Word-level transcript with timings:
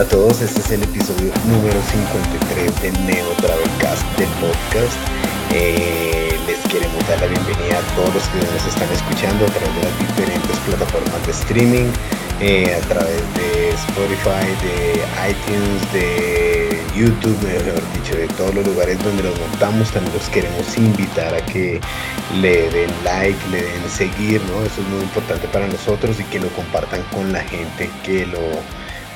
Hola 0.00 0.08
a 0.08 0.12
todos, 0.12 0.40
este 0.40 0.60
es 0.60 0.70
el 0.70 0.82
episodio 0.82 1.30
número 1.44 1.76
53 1.92 2.80
de 2.80 2.90
Neo 3.04 3.28
Travelcast 3.36 4.02
del 4.16 4.30
podcast. 4.40 4.96
Eh, 5.52 6.40
les 6.46 6.58
queremos 6.72 7.06
dar 7.06 7.20
la 7.20 7.26
bienvenida 7.26 7.76
a 7.76 7.94
todos 7.94 8.14
los 8.14 8.24
que 8.28 8.38
nos 8.38 8.64
están 8.64 8.88
escuchando 8.96 9.44
a 9.44 9.48
través 9.48 9.76
de 9.76 9.82
las 9.82 9.98
diferentes 10.00 10.56
plataformas 10.64 11.26
de 11.26 11.32
streaming, 11.32 11.92
eh, 12.40 12.80
a 12.82 12.88
través 12.88 13.20
de 13.36 13.68
Spotify, 13.76 14.48
de 14.64 15.04
iTunes, 15.28 15.92
de 15.92 16.80
YouTube, 16.96 17.36
mejor 17.44 17.82
dicho, 17.92 18.16
de 18.16 18.26
todos 18.38 18.54
los 18.54 18.66
lugares 18.68 18.96
donde 19.04 19.22
nos 19.22 19.38
montamos. 19.38 19.90
También 19.90 20.14
los 20.14 20.30
queremos 20.30 20.78
invitar 20.78 21.34
a 21.34 21.44
que 21.44 21.78
le 22.40 22.70
den 22.70 22.90
like, 23.04 23.38
le 23.50 23.64
den 23.64 23.90
seguir, 23.90 24.40
¿no? 24.48 24.64
Eso 24.64 24.80
es 24.80 24.88
muy 24.88 25.02
importante 25.02 25.46
para 25.48 25.68
nosotros 25.68 26.18
y 26.18 26.24
que 26.24 26.40
lo 26.40 26.48
compartan 26.56 27.02
con 27.12 27.34
la 27.34 27.42
gente 27.42 27.90
que 28.02 28.24
lo 28.24 28.40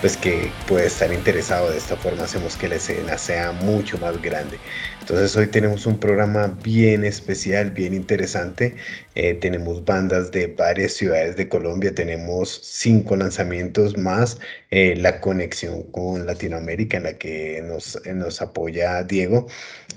pues 0.05 0.19
que 0.19 0.51
puede 0.69 0.89
estar 0.89 1.11
interesado 1.15 1.71
de 1.71 1.79
esta 1.79 1.97
forma 1.97 2.25
hacemos 2.25 2.59
que 2.59 2.69
la 2.69 2.75
escena 2.75 3.17
sea 3.17 3.53
mucho 3.53 3.97
más 3.97 4.21
grande. 4.21 4.59
Entonces 5.01 5.35
hoy 5.35 5.47
tenemos 5.47 5.87
un 5.87 5.99
programa 5.99 6.49
bien 6.63 7.07
especial 7.07 7.71
bien 7.71 7.95
interesante. 7.95 8.77
Eh, 9.15 9.33
tenemos 9.33 9.83
bandas 9.83 10.31
de 10.31 10.49
varias 10.49 10.93
ciudades 10.93 11.37
de 11.37 11.49
Colombia 11.49 11.95
tenemos 11.95 12.51
cinco 12.63 13.17
lanzamientos 13.17 13.97
más 13.97 14.39
eh, 14.71 14.95
la 14.95 15.23
conexión 15.23 15.85
con 15.85 16.27
Latinoamérica 16.27 16.99
en 16.99 17.05
la 17.05 17.15
que 17.17 17.63
nos, 17.67 17.99
nos 18.05 18.43
apoya 18.43 19.05
Diego. 19.05 19.47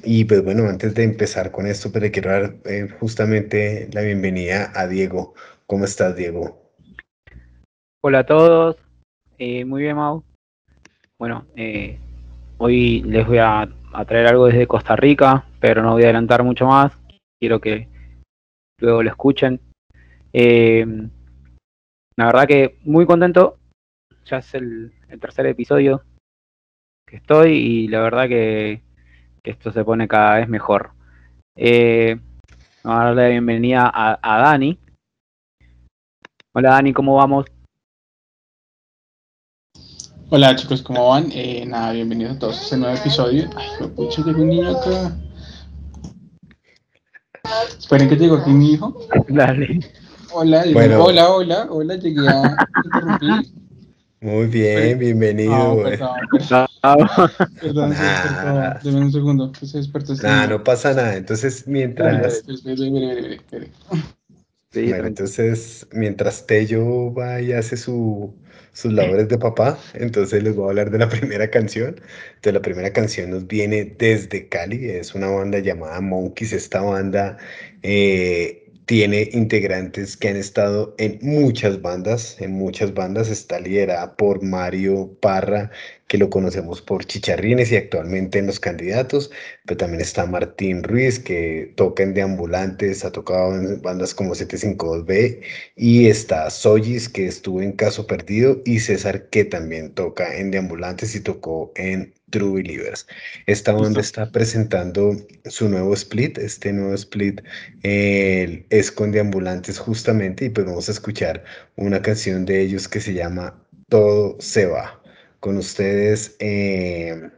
Y 0.03 0.23
pues 0.23 0.41
bueno 0.41 0.69
antes 0.69 0.95
de 0.95 1.03
empezar 1.03 1.51
con 1.51 1.67
esto 1.67 1.91
pues 1.91 2.01
le 2.01 2.11
quiero 2.11 2.31
dar 2.31 2.55
eh, 2.63 2.87
justamente 2.97 3.89
la 3.91 4.03
bienvenida 4.03 4.71
a 4.73 4.87
Diego. 4.87 5.33
¿cómo 5.65 5.83
estás 5.83 6.15
Diego? 6.15 6.63
Hola 7.99 8.19
a 8.19 8.25
todos, 8.25 8.77
eh, 9.37 9.65
muy 9.65 9.83
bien, 9.83 9.95
Mau. 9.95 10.23
Bueno, 11.19 11.45
eh, 11.55 11.99
hoy 12.57 13.01
les 13.03 13.25
voy 13.25 13.37
a, 13.39 13.67
traer 14.07 14.27
algo 14.27 14.45
desde 14.45 14.67
Costa 14.67 14.95
Rica, 14.95 15.45
pero 15.59 15.81
no 15.81 15.93
voy 15.93 16.03
a 16.03 16.05
adelantar 16.05 16.43
mucho 16.43 16.65
más. 16.65 16.91
Quiero 17.39 17.59
que 17.59 17.87
luego 18.79 19.03
lo 19.03 19.09
escuchen. 19.09 19.59
Eh, 20.33 20.85
la 22.15 22.25
verdad 22.25 22.47
que 22.47 22.77
muy 22.83 23.05
contento. 23.05 23.57
Ya 24.25 24.37
es 24.37 24.53
el, 24.53 24.93
tercer 25.19 25.45
episodio 25.45 26.03
que 27.07 27.17
estoy 27.17 27.51
y 27.53 27.87
la 27.87 28.01
verdad 28.01 28.27
que, 28.27 28.81
esto 29.43 29.71
se 29.71 29.85
pone 29.85 30.09
cada 30.09 30.39
vez 30.39 30.49
mejor. 30.49 30.91
vamos 31.55 33.01
a 33.01 33.05
darle 33.05 33.21
la 33.23 33.29
bienvenida 33.29 33.91
a, 33.93 34.19
a 34.21 34.41
Dani. 34.41 34.77
Hola 36.53 36.71
Dani, 36.71 36.91
¿cómo 36.91 37.15
vamos? 37.15 37.45
Hola 40.29 40.53
chicos, 40.57 40.81
¿cómo 40.81 41.07
van? 41.07 41.31
Eh, 41.31 41.65
nada, 41.65 41.93
bienvenidos 41.93 42.35
a 42.35 42.39
todos 42.39 42.59
a 42.59 42.63
este 42.63 42.75
nuevo 42.75 42.97
episodio. 42.97 43.49
Ay, 43.55 43.67
me 43.79 43.87
pucha, 43.87 44.21
llegó 44.25 44.41
un 44.41 44.49
niño 44.49 44.77
acá. 44.77 45.17
Esperen 47.79 48.09
que 48.09 48.17
llegó 48.17 48.35
aquí 48.35 48.49
mi 48.49 48.73
hijo. 48.73 49.07
Dale. 49.29 49.79
Hola, 50.33 50.65
hola, 50.75 51.29
hola, 51.29 51.67
hola, 51.69 51.95
llegué 51.95 52.27
a 52.27 52.57
interrumpir. 52.83 53.53
Muy 54.19 54.47
bien, 54.47 54.99
bienvenido. 54.99 55.77
No, 55.77 55.83
perdón, 55.83 56.09
perdón. 56.81 57.29
Perdón, 57.61 57.89
nah. 57.91 58.79
Deme 58.83 58.99
un 58.99 59.11
segundo, 59.13 59.51
que 59.53 59.65
se 59.65 59.77
despertó. 59.77 60.11
Este 60.11 60.27
nah, 60.27 60.45
no 60.45 60.61
pasa 60.61 60.93
nada. 60.93 61.15
Entonces, 61.15 61.65
mientras. 61.67 62.43
Bueno, 64.73 65.07
entonces, 65.07 65.87
mientras 65.93 66.45
Tello 66.45 67.13
va 67.13 67.39
y 67.39 67.53
hace 67.53 67.77
su 67.77 68.35
sus 68.77 68.93
labores 68.93 69.27
de 69.27 69.39
papá. 69.39 69.79
Entonces 69.95 70.43
les 70.43 70.55
voy 70.55 70.67
a 70.67 70.69
hablar 70.69 70.91
de 70.91 70.99
la 70.99 71.09
primera 71.17 71.49
canción. 71.49 71.99
Entonces 72.35 72.53
la 72.53 72.61
primera 72.61 72.93
canción 72.93 73.31
nos 73.31 73.47
viene 73.47 73.95
desde 73.97 74.47
Cali. 74.49 74.89
Es 74.91 75.15
una 75.15 75.27
banda 75.29 75.57
llamada 75.59 75.99
Monkeys. 75.99 76.53
Esta 76.53 76.81
banda 76.81 77.37
eh, 77.81 78.66
tiene 78.87 79.29
integrantes 79.33 80.15
que 80.15 80.29
han 80.29 80.37
estado 80.37 80.95
en 80.97 81.19
muchas 81.21 81.81
bandas, 81.81 82.37
en 82.39 82.53
muchas 82.53 82.93
bandas, 82.93 83.29
está 83.29 83.59
liderada 83.59 84.15
por 84.15 84.41
Mario 84.41 85.13
Parra, 85.19 85.71
que 86.07 86.17
lo 86.17 86.29
conocemos 86.29 86.81
por 86.81 87.05
Chicharrines 87.05 87.69
y 87.71 87.75
actualmente 87.75 88.39
en 88.39 88.47
Los 88.47 88.61
Candidatos, 88.61 89.29
pero 89.65 89.77
también 89.77 90.01
está 90.01 90.25
Martín 90.25 90.83
Ruiz, 90.83 91.19
que 91.19 91.73
toca 91.75 92.03
en 92.03 92.13
Deambulantes, 92.13 93.03
ha 93.03 93.11
tocado 93.11 93.55
en 93.55 93.81
bandas 93.81 94.13
como 94.15 94.33
752B, 94.33 95.41
y 95.75 96.07
está 96.07 96.49
Soyis, 96.49 97.09
que 97.09 97.27
estuvo 97.27 97.61
en 97.61 97.73
Caso 97.73 98.07
Perdido, 98.07 98.61
y 98.63 98.79
César, 98.79 99.27
que 99.29 99.43
también 99.43 99.93
toca 99.93 100.37
en 100.37 100.51
Deambulantes 100.51 101.13
y 101.13 101.19
tocó 101.19 101.73
en 101.75 102.13
True 102.29 102.61
Believers. 102.61 103.07
Esta 103.45 103.71
banda 103.71 104.01
está 104.01 104.29
presentando 104.31 105.15
su 105.45 105.69
nuevo 105.69 105.93
split. 105.93 106.37
Este 106.37 106.73
nuevo 106.73 106.93
split 106.93 107.41
eh, 107.83 108.65
es 108.69 108.91
con 108.91 109.11
Deambulantes 109.11 109.79
justamente 109.79 110.45
y 110.45 110.49
pues 110.49 110.65
vamos 110.65 110.89
a 110.89 110.91
escuchar 110.91 111.43
una 111.75 112.01
canción 112.01 112.45
de 112.45 112.61
ellos 112.61 112.87
que 112.87 112.99
se 112.99 113.13
llama 113.13 113.63
Todo 113.89 114.35
se 114.39 114.65
va. 114.65 115.01
Con 115.39 115.57
ustedes, 115.57 116.35
eh, 116.39 117.29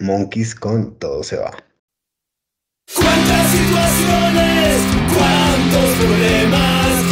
Monkeys 0.00 0.54
con 0.54 0.98
Todo 0.98 1.22
se 1.22 1.36
va. 1.36 1.52
¿Cuántas 2.94 3.50
situaciones? 3.50 4.80
¿Cuántos 5.14 5.96
problemas? 5.96 7.05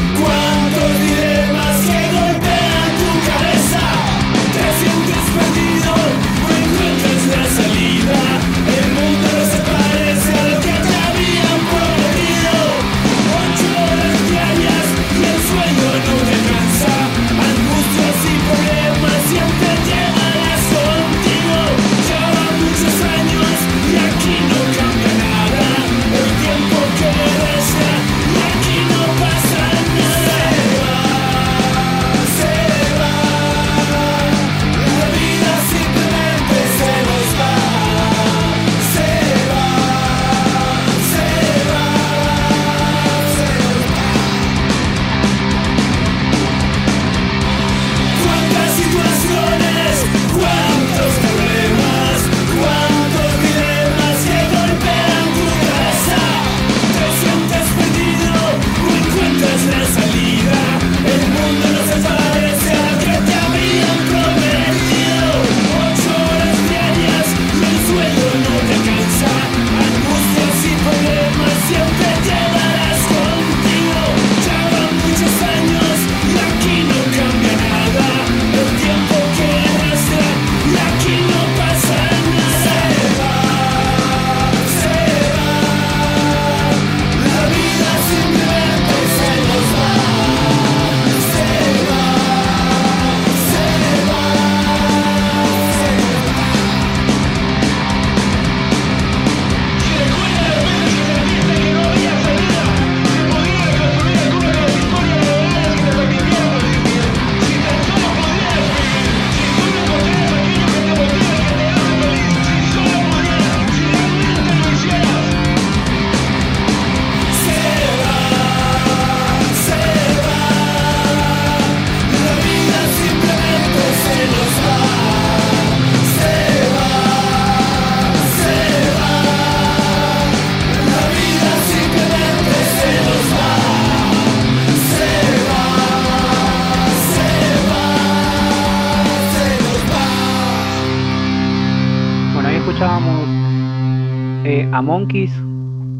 A 144.74 144.82
Monkeys, 144.82 145.32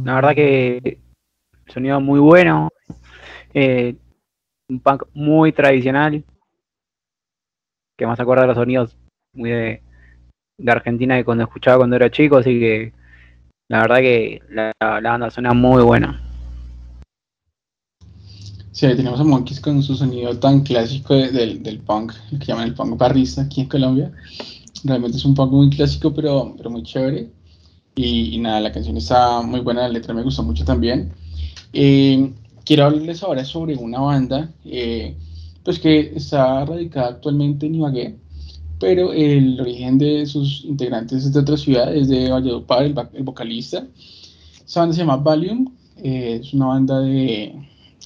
la 0.05 0.17
verdad 0.17 0.35
que 0.35 0.99
sonido 1.69 2.01
muy 2.01 2.19
bueno, 2.19 2.71
eh, 3.53 3.95
un 4.69 4.81
punk 4.81 5.05
muy 5.15 5.53
tradicional, 5.53 6.25
que 7.97 8.07
más 8.07 8.19
acuerda 8.19 8.43
a 8.43 8.47
los 8.49 8.57
sonidos 8.57 8.97
muy 9.33 9.51
de, 9.51 9.83
de 10.59 10.73
Argentina 10.73 11.17
que 11.17 11.25
cuando 11.25 11.45
escuchaba 11.45 11.79
cuando 11.79 11.95
era 11.95 12.11
chico, 12.11 12.39
así 12.39 12.59
que 12.59 12.93
la 13.69 13.83
verdad 13.83 13.99
que 13.99 14.43
la, 14.49 14.73
banda 14.81 15.31
suena 15.31 15.55
muy 15.55 15.85
buena. 15.85 16.21
Sí, 18.73 18.87
ahí 18.87 18.97
tenemos 18.97 19.21
a 19.21 19.25
Monkeys 19.25 19.61
con 19.61 19.81
su 19.85 19.95
sonido 19.95 20.37
tan 20.37 20.63
clásico 20.65 21.15
de- 21.15 21.31
del, 21.31 21.63
del 21.63 21.79
punk, 21.79 22.13
el 22.33 22.41
que 22.41 22.47
llaman 22.47 22.67
el 22.67 22.75
punk 22.75 22.99
barrista 22.99 23.43
aquí 23.43 23.61
en 23.61 23.69
Colombia. 23.69 24.11
Realmente 24.83 25.17
es 25.17 25.25
un 25.25 25.35
punk 25.37 25.53
muy 25.53 25.71
clásico, 25.71 26.13
pero, 26.13 26.53
pero 26.57 26.71
muy 26.71 26.83
chévere. 26.83 27.31
Y, 27.97 28.35
y 28.35 28.39
nada, 28.39 28.61
la 28.61 28.73
canción 28.73 28.97
está 28.97 29.41
muy 29.43 29.61
buena, 29.61 29.83
la 29.83 29.89
letra 29.89 30.15
me 30.15 30.23
gustó 30.23 30.43
mucho 30.43 30.65
también. 30.65 31.13
Eh, 31.73 32.33
quiero 32.65 32.87
hablarles 32.87 33.23
ahora 33.23 33.45
sobre 33.45 33.77
una 33.77 34.01
banda, 34.01 34.53
eh, 34.65 35.17
pues 35.63 35.79
que 35.79 36.13
está 36.15 36.65
radicada 36.65 37.09
actualmente 37.09 37.67
en 37.67 37.77
Ibagué, 37.77 38.17
pero 38.81 39.13
el 39.13 39.61
origen 39.61 39.99
de 39.99 40.27
sus 40.27 40.65
integrantes 40.65 41.25
es 41.25 41.33
de 41.33 41.41
otra 41.41 41.57
ciudad, 41.57 41.95
es 41.95 42.09
de 42.09 42.31
Valledupar, 42.31 42.85
el, 42.85 42.95
el 43.15 43.23
vocalista. 43.23 43.87
Esa 44.67 44.81
banda 44.81 44.95
se 44.95 45.01
llama 45.01 45.17
Valium, 45.17 45.73
eh, 46.03 46.41
es 46.43 46.53
una 46.53 46.67
banda 46.67 47.01
de, 47.01 47.55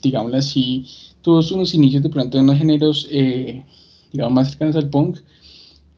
digámoslo 0.03 0.37
así, 0.37 0.87
tuvo 1.23 1.43
sus 1.43 1.75
inicios 1.75 2.03
de 2.03 2.11
pronto 2.11 2.39
en 2.39 2.47
los 2.47 2.59
géneros, 2.59 3.09
eh, 3.11 3.65
digamos, 4.13 4.33
más 4.35 4.51
cercanos 4.51 4.77
al 4.77 4.91
punk, 4.91 5.19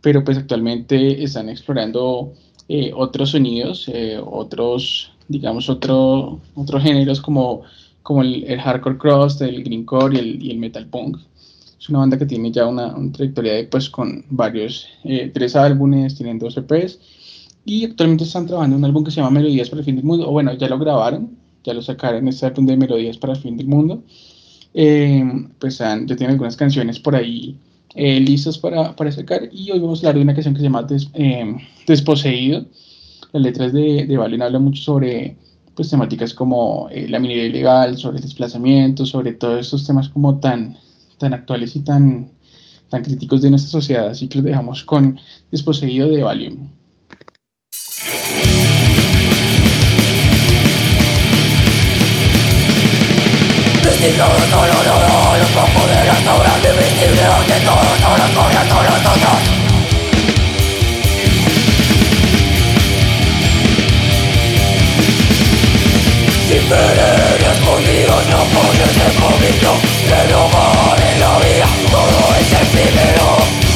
pero 0.00 0.24
pues 0.24 0.38
actualmente 0.38 1.22
están 1.22 1.48
explorando 1.48 2.32
eh, 2.74 2.92
otros 2.94 3.30
sonidos, 3.30 3.76
eh, 3.92 4.18
otros, 4.24 5.10
digamos, 5.28 5.68
otro, 5.68 6.40
otros 6.54 6.82
géneros 6.82 7.20
como, 7.20 7.62
como 8.02 8.22
el, 8.22 8.44
el 8.44 8.60
hardcore 8.60 8.98
cross, 8.98 9.40
el 9.40 9.64
greencore 9.64 10.16
y 10.16 10.18
el, 10.20 10.28
y 10.44 10.50
el 10.52 10.58
metal 10.58 10.86
punk. 10.86 11.18
Es 11.80 11.88
una 11.88 12.00
banda 12.00 12.18
que 12.18 12.26
tiene 12.26 12.50
ya 12.52 12.66
una, 12.66 12.94
una 12.94 13.10
trayectoria 13.12 13.54
de, 13.54 13.64
pues, 13.64 13.88
con 13.90 14.24
varios, 14.30 14.86
eh, 15.04 15.30
tres 15.34 15.56
álbumes, 15.56 16.14
tienen 16.14 16.38
dos 16.38 16.56
EPs, 16.56 16.98
y 17.64 17.84
actualmente 17.84 18.24
están 18.24 18.46
trabajando 18.46 18.76
en 18.76 18.80
un 18.82 18.84
álbum 18.86 19.04
que 19.04 19.10
se 19.10 19.16
llama 19.20 19.30
Melodías 19.38 19.68
para 19.70 19.80
el 19.80 19.84
Fin 19.86 19.96
del 19.96 20.04
Mundo, 20.04 20.28
o 20.28 20.32
bueno, 20.32 20.52
ya 20.54 20.68
lo 20.68 20.78
grabaron, 20.78 21.30
ya 21.64 21.74
lo 21.74 21.82
sacaron, 21.82 22.28
este 22.28 22.46
álbum 22.46 22.66
de 22.66 22.76
Melodías 22.76 23.18
para 23.18 23.32
el 23.34 23.38
Fin 23.40 23.56
del 23.56 23.66
Mundo. 23.66 24.02
Eh, 24.74 25.24
pues 25.58 25.80
han- 25.80 26.06
ya 26.06 26.14
tienen 26.16 26.34
algunas 26.34 26.56
canciones 26.56 27.00
por 27.00 27.16
ahí 27.16 27.56
eh, 27.94 28.20
listas 28.20 28.58
para, 28.58 28.94
para 28.96 29.10
sacar, 29.12 29.48
y 29.52 29.70
hoy 29.70 29.78
vamos 29.78 29.98
a 29.98 30.08
hablar 30.08 30.16
de 30.16 30.22
una 30.22 30.34
canción 30.34 30.54
que 30.54 30.60
se 30.60 30.64
llama 30.64 30.82
Des- 30.82 31.10
eh, 31.14 31.56
Desposeído. 31.86 32.66
Las 33.32 33.42
letras 33.42 33.72
de, 33.72 34.06
de 34.06 34.16
Valen 34.16 34.42
hablan 34.42 34.64
mucho 34.64 34.82
sobre 34.82 35.36
pues, 35.74 35.88
temáticas 35.88 36.34
como 36.34 36.88
eh, 36.90 37.06
la 37.08 37.18
minería 37.18 37.46
ilegal, 37.46 37.96
sobre 37.96 38.16
el 38.18 38.22
desplazamiento, 38.24 39.06
sobre 39.06 39.32
todos 39.32 39.60
estos 39.60 39.86
temas 39.86 40.08
como 40.08 40.40
tan, 40.40 40.76
tan 41.18 41.32
actuales 41.34 41.76
y 41.76 41.80
tan, 41.80 42.32
tan 42.88 43.02
críticos 43.04 43.42
de 43.42 43.50
nuestra 43.50 43.70
sociedad. 43.70 44.08
Así 44.08 44.26
que 44.28 44.38
los 44.38 44.44
dejamos 44.44 44.82
con 44.84 45.18
Desposeído 45.50 46.08
de 46.08 46.22
Valium. 46.22 46.68
Ahora 57.80 58.26
corre, 58.34 58.56
no 68.28 68.44
morir 68.52 68.86
de 68.98 69.08
coraje, 69.18 69.72
pero 70.08 70.48
vale 70.50 71.18
la 71.18 71.38
vida, 71.38 71.68
todo 71.90 72.36
es 72.38 72.52
efímero. 72.52 73.69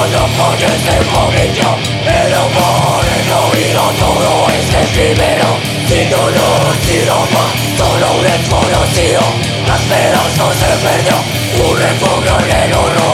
Vaya 0.00 0.16
por 0.16 0.54
este 0.54 0.96
rodillo 1.12 1.76
Pero 2.06 2.40
por 2.56 3.04
el 3.04 3.28
oído 3.44 3.82
todo 4.00 4.46
es 4.48 4.68
efímero 4.72 5.58
Sin 5.88 6.08
dolor, 6.08 6.74
sin 6.86 7.06
ropa, 7.06 7.44
solo 7.76 8.06
un 8.16 8.22
desconocido 8.22 9.20
Las 9.68 9.80
pedazos 9.82 10.56
se 10.56 10.72
perdió 10.86 11.16
Un 11.68 11.78
refugio 11.78 12.32
en 12.48 12.62
el 12.62 12.72
horror 12.78 13.09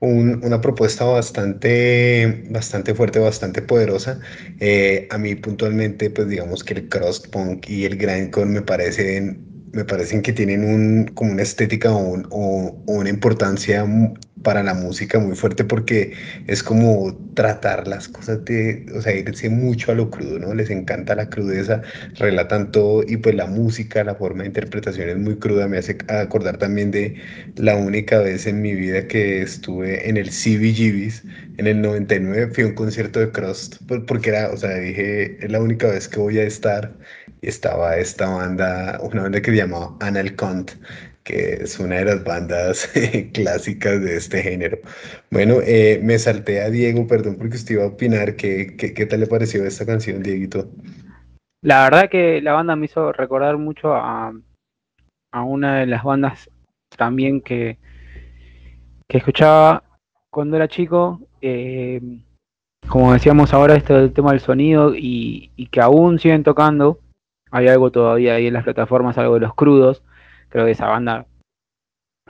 un- 0.00 0.40
una 0.44 0.60
propuesta 0.60 1.04
bastante, 1.04 2.44
bastante 2.50 2.94
fuerte, 2.94 3.18
bastante 3.18 3.62
poderosa. 3.62 4.20
Eh, 4.58 5.06
a 5.10 5.18
mí 5.18 5.34
puntualmente, 5.36 6.10
pues 6.10 6.28
digamos 6.28 6.64
que 6.64 6.74
el 6.74 6.88
crust 6.88 7.28
punk 7.30 7.68
y 7.68 7.84
el 7.84 7.96
grindcore 7.96 8.46
me 8.46 8.62
parecen, 8.62 9.46
me 9.72 9.84
parecen 9.84 10.22
que 10.22 10.32
tienen 10.32 10.64
un, 10.64 11.06
como 11.14 11.32
una 11.32 11.42
estética 11.42 11.92
o, 11.94 11.98
un- 12.08 12.26
o- 12.30 12.82
o 12.86 12.92
una 12.94 13.08
importancia 13.10 13.84
para 14.46 14.62
la 14.62 14.74
música 14.74 15.18
muy 15.18 15.34
fuerte 15.36 15.64
porque 15.64 16.12
es 16.46 16.62
como 16.62 17.16
tratar 17.34 17.88
las 17.88 18.08
cosas 18.08 18.44
de, 18.44 18.86
o 18.96 19.00
sea, 19.02 19.14
irse 19.14 19.50
mucho 19.50 19.90
a 19.92 19.96
lo 19.96 20.08
crudo, 20.10 20.38
¿no? 20.38 20.54
Les 20.54 20.70
encanta 20.70 21.16
la 21.16 21.28
crudeza, 21.28 21.82
relatan 22.14 22.70
todo 22.70 23.02
y 23.06 23.16
pues 23.18 23.34
la 23.34 23.46
música, 23.46 24.04
la 24.04 24.14
forma 24.14 24.42
de 24.44 24.48
interpretación 24.48 25.08
es 25.10 25.16
muy 25.18 25.38
cruda, 25.38 25.68
me 25.68 25.78
hace 25.78 25.98
acordar 26.08 26.58
también 26.58 26.92
de 26.92 27.16
la 27.56 27.76
única 27.76 28.20
vez 28.20 28.46
en 28.46 28.62
mi 28.62 28.74
vida 28.74 29.06
que 29.08 29.42
estuve 29.42 30.08
en 30.08 30.16
el 30.16 30.30
CBGB's 30.30 31.24
en 31.56 31.66
el 31.66 31.80
99 31.82 32.52
fui 32.54 32.64
a 32.64 32.66
un 32.68 32.74
concierto 32.74 33.20
de 33.20 33.32
Crust 33.32 33.76
por- 33.86 34.06
porque 34.06 34.30
era, 34.30 34.50
o 34.52 34.56
sea, 34.56 34.74
dije, 34.78 35.44
es 35.44 35.50
la 35.50 35.60
única 35.60 35.88
vez 35.88 36.08
que 36.08 36.20
voy 36.20 36.38
a 36.38 36.44
estar 36.44 36.96
estaba 37.42 37.96
esta 37.98 38.28
banda, 38.28 38.98
una 39.02 39.22
banda 39.22 39.40
que 39.42 39.50
se 39.50 39.56
llamaba 39.58 39.96
Anal 40.00 40.34
Cunt, 40.36 40.72
que 41.26 41.54
es 41.54 41.80
una 41.80 41.96
de 41.96 42.04
las 42.04 42.22
bandas 42.22 42.88
clásicas 43.34 44.00
de 44.00 44.16
este 44.16 44.42
género. 44.42 44.78
Bueno, 45.30 45.56
eh, 45.64 46.00
me 46.02 46.18
salté 46.20 46.62
a 46.62 46.70
Diego, 46.70 47.06
perdón 47.08 47.34
porque 47.36 47.56
usted 47.56 47.74
iba 47.74 47.84
a 47.84 47.88
opinar, 47.88 48.36
¿qué, 48.36 48.76
qué, 48.78 48.94
qué 48.94 49.06
tal 49.06 49.20
le 49.20 49.26
pareció 49.26 49.64
esta 49.66 49.84
canción, 49.84 50.22
Dieguito? 50.22 50.70
La 51.62 51.82
verdad 51.82 52.08
que 52.08 52.40
la 52.40 52.52
banda 52.52 52.76
me 52.76 52.86
hizo 52.86 53.12
recordar 53.12 53.58
mucho 53.58 53.92
a, 53.92 54.32
a 55.32 55.42
una 55.42 55.80
de 55.80 55.86
las 55.86 56.04
bandas 56.04 56.48
también 56.96 57.40
que, 57.40 57.78
que 59.08 59.18
escuchaba 59.18 59.82
cuando 60.30 60.56
era 60.56 60.68
chico. 60.68 61.20
eh, 61.40 62.00
como 62.88 63.12
decíamos 63.12 63.52
ahora, 63.52 63.74
esto 63.74 63.94
del 63.94 64.12
tema 64.12 64.30
del 64.30 64.38
sonido 64.38 64.94
y, 64.94 65.50
y 65.56 65.66
que 65.66 65.80
aún 65.80 66.20
siguen 66.20 66.44
tocando. 66.44 67.00
Hay 67.50 67.66
algo 67.66 67.90
todavía 67.90 68.34
ahí 68.34 68.46
en 68.46 68.54
las 68.54 68.62
plataformas, 68.62 69.18
algo 69.18 69.34
de 69.34 69.40
los 69.40 69.54
crudos. 69.56 70.04
Creo 70.48 70.64
que 70.64 70.72
esa 70.72 70.88
banda 70.88 71.26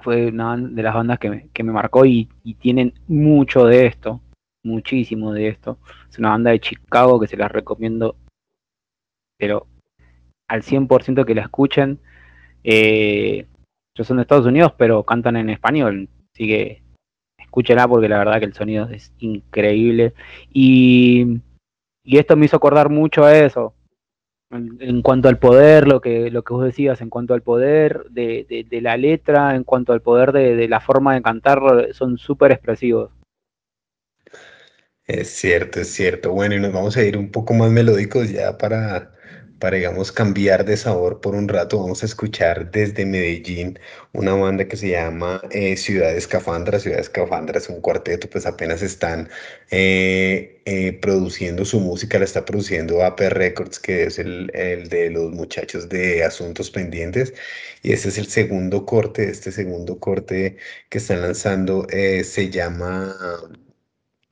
fue 0.02 0.28
una 0.28 0.56
de 0.56 0.82
las 0.82 0.94
bandas 0.94 1.18
que 1.18 1.30
me, 1.30 1.48
que 1.50 1.62
me 1.62 1.72
marcó 1.72 2.04
y, 2.04 2.28
y 2.44 2.54
tienen 2.54 2.94
mucho 3.08 3.66
de 3.66 3.86
esto, 3.86 4.20
muchísimo 4.64 5.32
de 5.32 5.48
esto. 5.48 5.78
Es 6.08 6.18
una 6.18 6.30
banda 6.30 6.50
de 6.50 6.60
Chicago 6.60 7.20
que 7.20 7.26
se 7.26 7.36
las 7.36 7.50
recomiendo, 7.50 8.16
pero 9.38 9.66
al 10.48 10.62
100% 10.62 11.24
que 11.24 11.34
la 11.34 11.42
escuchen. 11.42 11.98
Eh, 12.64 13.46
son 13.96 14.18
de 14.18 14.22
Estados 14.22 14.46
Unidos, 14.46 14.74
pero 14.76 15.04
cantan 15.04 15.36
en 15.36 15.48
español, 15.48 16.08
así 16.34 16.46
que 16.46 16.82
escúchenla 17.38 17.88
porque 17.88 18.08
la 18.08 18.18
verdad 18.18 18.38
que 18.38 18.44
el 18.44 18.54
sonido 18.54 18.88
es 18.90 19.14
increíble. 19.18 20.12
Y 20.52 21.40
y 22.06 22.18
esto 22.18 22.36
me 22.36 22.46
hizo 22.46 22.56
acordar 22.56 22.88
mucho 22.88 23.24
a 23.24 23.36
eso. 23.36 23.74
En, 24.56 25.02
cuanto 25.02 25.28
al 25.28 25.38
poder, 25.38 25.86
lo 25.86 26.00
que, 26.00 26.30
lo 26.30 26.42
que 26.42 26.54
vos 26.54 26.64
decías, 26.64 27.00
en 27.00 27.10
cuanto 27.10 27.34
al 27.34 27.42
poder 27.42 28.04
de, 28.10 28.46
de, 28.48 28.64
de 28.64 28.80
la 28.80 28.96
letra, 28.96 29.54
en 29.54 29.64
cuanto 29.64 29.92
al 29.92 30.00
poder 30.00 30.32
de, 30.32 30.56
de 30.56 30.68
la 30.68 30.80
forma 30.80 31.14
de 31.14 31.22
cantar, 31.22 31.60
son 31.92 32.18
súper 32.18 32.52
expresivos. 32.52 33.10
Es 35.06 35.28
cierto, 35.30 35.80
es 35.80 35.88
cierto. 35.88 36.32
Bueno, 36.32 36.56
y 36.56 36.60
nos 36.60 36.72
vamos 36.72 36.96
a 36.96 37.04
ir 37.04 37.16
un 37.16 37.30
poco 37.30 37.54
más 37.54 37.70
melódicos 37.70 38.30
ya 38.30 38.58
para, 38.58 39.12
para, 39.58 39.76
digamos, 39.76 40.12
cambiar 40.12 40.64
de 40.64 40.76
sabor 40.76 41.20
por 41.20 41.34
un 41.34 41.48
rato. 41.48 41.78
Vamos 41.80 42.02
a 42.02 42.06
escuchar 42.06 42.70
desde 42.70 43.06
Medellín 43.06 43.78
una 44.12 44.34
banda 44.34 44.66
que 44.68 44.76
se 44.76 44.90
llama 44.90 45.40
eh, 45.50 45.76
Ciudad 45.76 46.14
Escafandra. 46.16 46.78
Ciudad 46.78 47.00
Escafandra 47.00 47.58
es 47.58 47.68
un 47.68 47.80
cuarteto, 47.80 48.28
pues 48.30 48.46
apenas 48.46 48.82
están 48.82 49.28
eh, 49.70 50.60
eh, 50.66 50.92
produciendo 51.00 51.64
su 51.64 51.80
música, 51.80 52.18
la 52.18 52.24
está 52.24 52.44
produciendo 52.44 53.02
AP 53.04 53.20
Records, 53.30 53.78
que 53.78 54.04
es 54.04 54.18
el, 54.18 54.50
el 54.54 54.88
de 54.88 55.10
los 55.10 55.32
muchachos 55.32 55.88
de 55.88 56.24
Asuntos 56.24 56.70
Pendientes. 56.70 57.34
Y 57.82 57.92
este 57.92 58.08
es 58.08 58.18
el 58.18 58.26
segundo 58.28 58.84
corte, 58.86 59.30
este 59.30 59.52
segundo 59.52 59.98
corte 59.98 60.56
que 60.90 60.98
están 60.98 61.22
lanzando 61.22 61.86
se 61.90 62.50
llama 62.50 63.14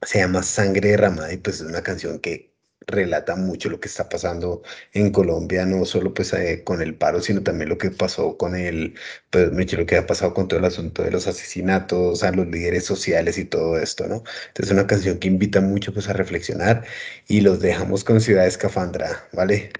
se 0.03 0.19
llama 0.19 0.43
Sangre 0.43 0.91
Derramada 0.91 1.33
y 1.33 1.39
pues 1.39 1.57
es 1.57 1.63
una 1.63 1.83
canción 1.83 2.19
que 2.21 2.54
relata 2.87 3.37
mucho 3.37 3.71
lo 3.71 3.81
que 3.81 3.89
está 3.89 4.09
pasando 4.09 4.63
en 4.93 5.11
Colombia, 5.11 5.65
no 5.67 5.85
solo 5.85 6.13
pues 6.15 6.33
eh, 6.33 6.63
con 6.65 6.83
el 6.83 6.95
paro, 6.95 7.21
sino 7.21 7.43
también 7.43 7.69
lo 7.69 7.79
que 7.79 7.91
pasó 7.91 8.37
con 8.37 8.57
el, 8.57 8.95
pues 9.31 9.51
lo 9.73 9.87
que 9.87 9.97
ha 9.97 10.07
pasado 10.07 10.35
con 10.35 10.49
todo 10.49 10.61
el 10.61 10.67
asunto 10.67 11.03
de 11.03 11.11
los 11.11 11.27
asesinatos 11.27 12.23
a 12.23 12.31
los 12.33 12.47
líderes 12.47 12.85
sociales 12.85 13.39
y 13.39 13.45
todo 13.45 13.79
esto, 13.79 14.07
¿no? 14.07 14.23
Entonces 14.49 14.67
es 14.67 14.71
una 14.73 14.87
canción 14.87 15.19
que 15.19 15.29
invita 15.29 15.61
mucho 15.61 15.93
pues 15.93 16.09
a 16.09 16.13
reflexionar 16.13 16.85
y 17.29 17.41
los 17.41 17.61
dejamos 17.61 18.05
con 18.05 18.21
Ciudad 18.21 18.47
Escafandra, 18.47 19.29
¿vale? 19.33 19.71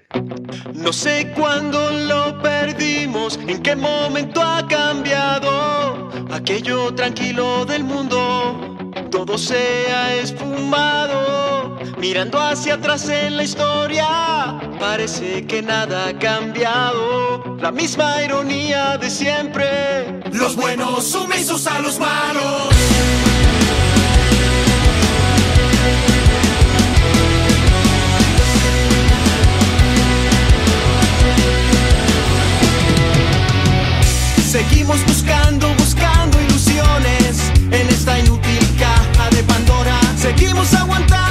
No 0.73 0.91
sé 0.91 1.31
cuándo 1.35 1.91
lo 1.91 2.41
perdimos, 2.41 3.39
en 3.47 3.61
qué 3.61 3.75
momento 3.75 4.41
ha 4.41 4.67
cambiado 4.67 6.09
aquello 6.31 6.93
tranquilo 6.95 7.65
del 7.65 7.83
mundo 7.83 8.74
todo 9.15 9.37
se 9.37 9.93
ha 9.93 10.13
esfumado. 10.15 11.77
Mirando 11.97 12.37
hacia 12.37 12.73
atrás 12.73 13.07
en 13.07 13.37
la 13.37 13.43
historia, 13.43 14.59
parece 14.77 15.45
que 15.47 15.61
nada 15.61 16.09
ha 16.09 16.19
cambiado. 16.19 17.55
La 17.61 17.71
misma 17.71 18.21
ironía 18.21 18.97
de 18.97 19.09
siempre. 19.09 20.21
Los 20.33 20.57
buenos 20.57 21.05
sumisos 21.05 21.65
a 21.65 21.79
los 21.79 21.97
malos. 21.97 22.75
Seguimos 34.45 35.05
buscando, 35.05 35.73
buscando 35.75 36.41
ilusiones 36.41 37.51
en 37.71 37.87
esta 37.89 38.14
Seguimos 40.37 40.73
aguantando 40.73 41.24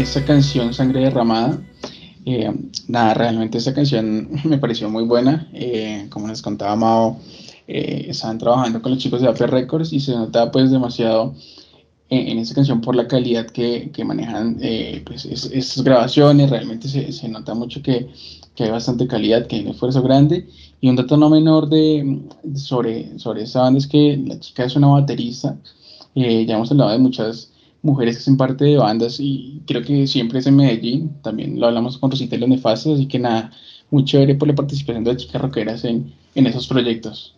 esta 0.00 0.24
canción 0.24 0.72
Sangre 0.74 1.00
Derramada. 1.00 1.60
Eh, 2.24 2.52
nada, 2.88 3.14
realmente 3.14 3.58
esta 3.58 3.74
canción 3.74 4.28
me 4.44 4.58
pareció 4.58 4.88
muy 4.90 5.04
buena. 5.04 5.48
Eh, 5.52 6.06
como 6.10 6.28
les 6.28 6.42
contaba 6.42 6.76
Mao, 6.76 7.18
eh, 7.66 8.06
estaban 8.08 8.38
trabajando 8.38 8.82
con 8.82 8.92
los 8.92 9.00
chicos 9.00 9.20
de 9.20 9.28
AP 9.28 9.46
Records 9.46 9.92
y 9.92 10.00
se 10.00 10.12
notaba 10.12 10.50
pues 10.50 10.70
demasiado 10.70 11.34
en, 12.08 12.38
esta 12.38 12.54
canción 12.54 12.80
por 12.80 12.96
la 12.96 13.06
calidad 13.06 13.46
que, 13.46 13.90
que 13.92 14.04
manejan 14.04 14.58
eh, 14.60 15.02
pues, 15.06 15.24
es- 15.26 15.50
estas 15.52 15.84
grabaciones. 15.84 16.50
Realmente 16.50 16.88
se, 16.88 17.12
se 17.12 17.28
nota 17.28 17.54
mucho 17.54 17.82
que, 17.82 18.08
que 18.54 18.64
hay 18.64 18.70
bastante 18.70 19.06
calidad, 19.06 19.46
que 19.46 19.56
hay 19.56 19.62
un 19.62 19.68
esfuerzo 19.68 20.02
grande. 20.02 20.46
Y 20.80 20.88
un 20.88 20.96
dato 20.96 21.16
no 21.16 21.30
menor 21.30 21.68
de, 21.68 22.20
sobre, 22.54 23.18
sobre 23.18 23.42
esta 23.42 23.60
banda 23.62 23.78
es 23.78 23.86
que 23.86 24.16
la 24.26 24.38
chica 24.40 24.64
es 24.64 24.76
una 24.76 24.88
baterista. 24.88 25.56
Eh, 26.14 26.44
ya 26.46 26.56
hemos 26.56 26.70
hablado 26.70 26.90
de 26.90 26.98
muchas 26.98 27.52
mujeres 27.82 28.16
que 28.16 28.22
son 28.22 28.36
parte 28.36 28.64
de 28.64 28.76
bandas 28.76 29.18
y 29.20 29.62
creo 29.66 29.82
que 29.82 30.06
siempre 30.06 30.38
es 30.38 30.46
en 30.46 30.56
Medellín. 30.56 31.20
También 31.22 31.58
lo 31.58 31.66
hablamos 31.66 31.98
con 31.98 32.10
Rosita 32.10 32.36
y 32.36 32.38
los 32.38 32.48
Nefastos, 32.48 32.94
así 32.94 33.08
que 33.08 33.18
nada, 33.18 33.50
muy 33.90 34.04
chévere 34.04 34.34
por 34.34 34.48
la 34.48 34.54
participación 34.54 35.04
de 35.04 35.16
chicas 35.16 35.40
rockeras 35.42 35.84
en, 35.84 36.12
en 36.34 36.46
esos 36.46 36.66
proyectos. 36.68 37.36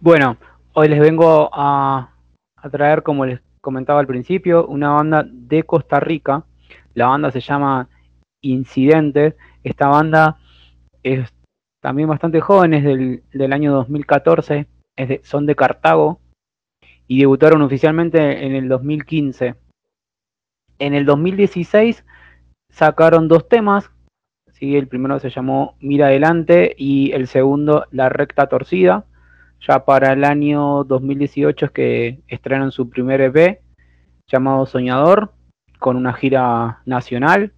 Bueno, 0.00 0.36
hoy 0.74 0.88
les 0.88 1.00
vengo 1.00 1.48
a, 1.52 2.10
a 2.56 2.70
traer, 2.70 3.02
como 3.02 3.24
les 3.24 3.40
comentaba 3.60 4.00
al 4.00 4.06
principio, 4.06 4.66
una 4.66 4.90
banda 4.90 5.24
de 5.26 5.62
Costa 5.62 6.00
Rica. 6.00 6.44
La 6.94 7.06
banda 7.06 7.30
se 7.30 7.40
llama 7.40 7.88
Incidentes. 8.42 9.34
Esta 9.62 9.88
banda 9.88 10.36
es 11.02 11.30
también 11.80 12.08
bastante 12.08 12.40
joven, 12.40 12.74
es 12.74 12.84
del, 12.84 13.22
del 13.32 13.52
año 13.52 13.72
2014, 13.72 14.66
es 14.96 15.08
de- 15.08 15.20
son 15.24 15.46
de 15.46 15.54
Cartago 15.54 16.20
y 17.06 17.20
debutaron 17.20 17.62
oficialmente 17.62 18.46
en 18.46 18.54
el 18.54 18.68
2015. 18.68 19.54
En 20.78 20.94
el 20.94 21.04
2016 21.04 22.04
sacaron 22.70 23.28
dos 23.28 23.48
temas, 23.48 23.90
¿sí? 24.52 24.76
el 24.76 24.88
primero 24.88 25.18
se 25.18 25.30
llamó 25.30 25.76
Mira 25.80 26.06
Adelante 26.06 26.74
y 26.76 27.12
el 27.12 27.28
segundo 27.28 27.86
La 27.90 28.08
Recta 28.08 28.48
Torcida. 28.48 29.04
Ya 29.66 29.84
para 29.84 30.12
el 30.12 30.24
año 30.24 30.84
2018 30.84 31.66
es 31.66 31.72
que 31.72 32.22
estrenan 32.28 32.70
su 32.70 32.90
primer 32.90 33.20
EP 33.20 33.60
llamado 34.26 34.66
Soñador, 34.66 35.32
con 35.78 35.96
una 35.96 36.12
gira 36.12 36.80
nacional. 36.86 37.52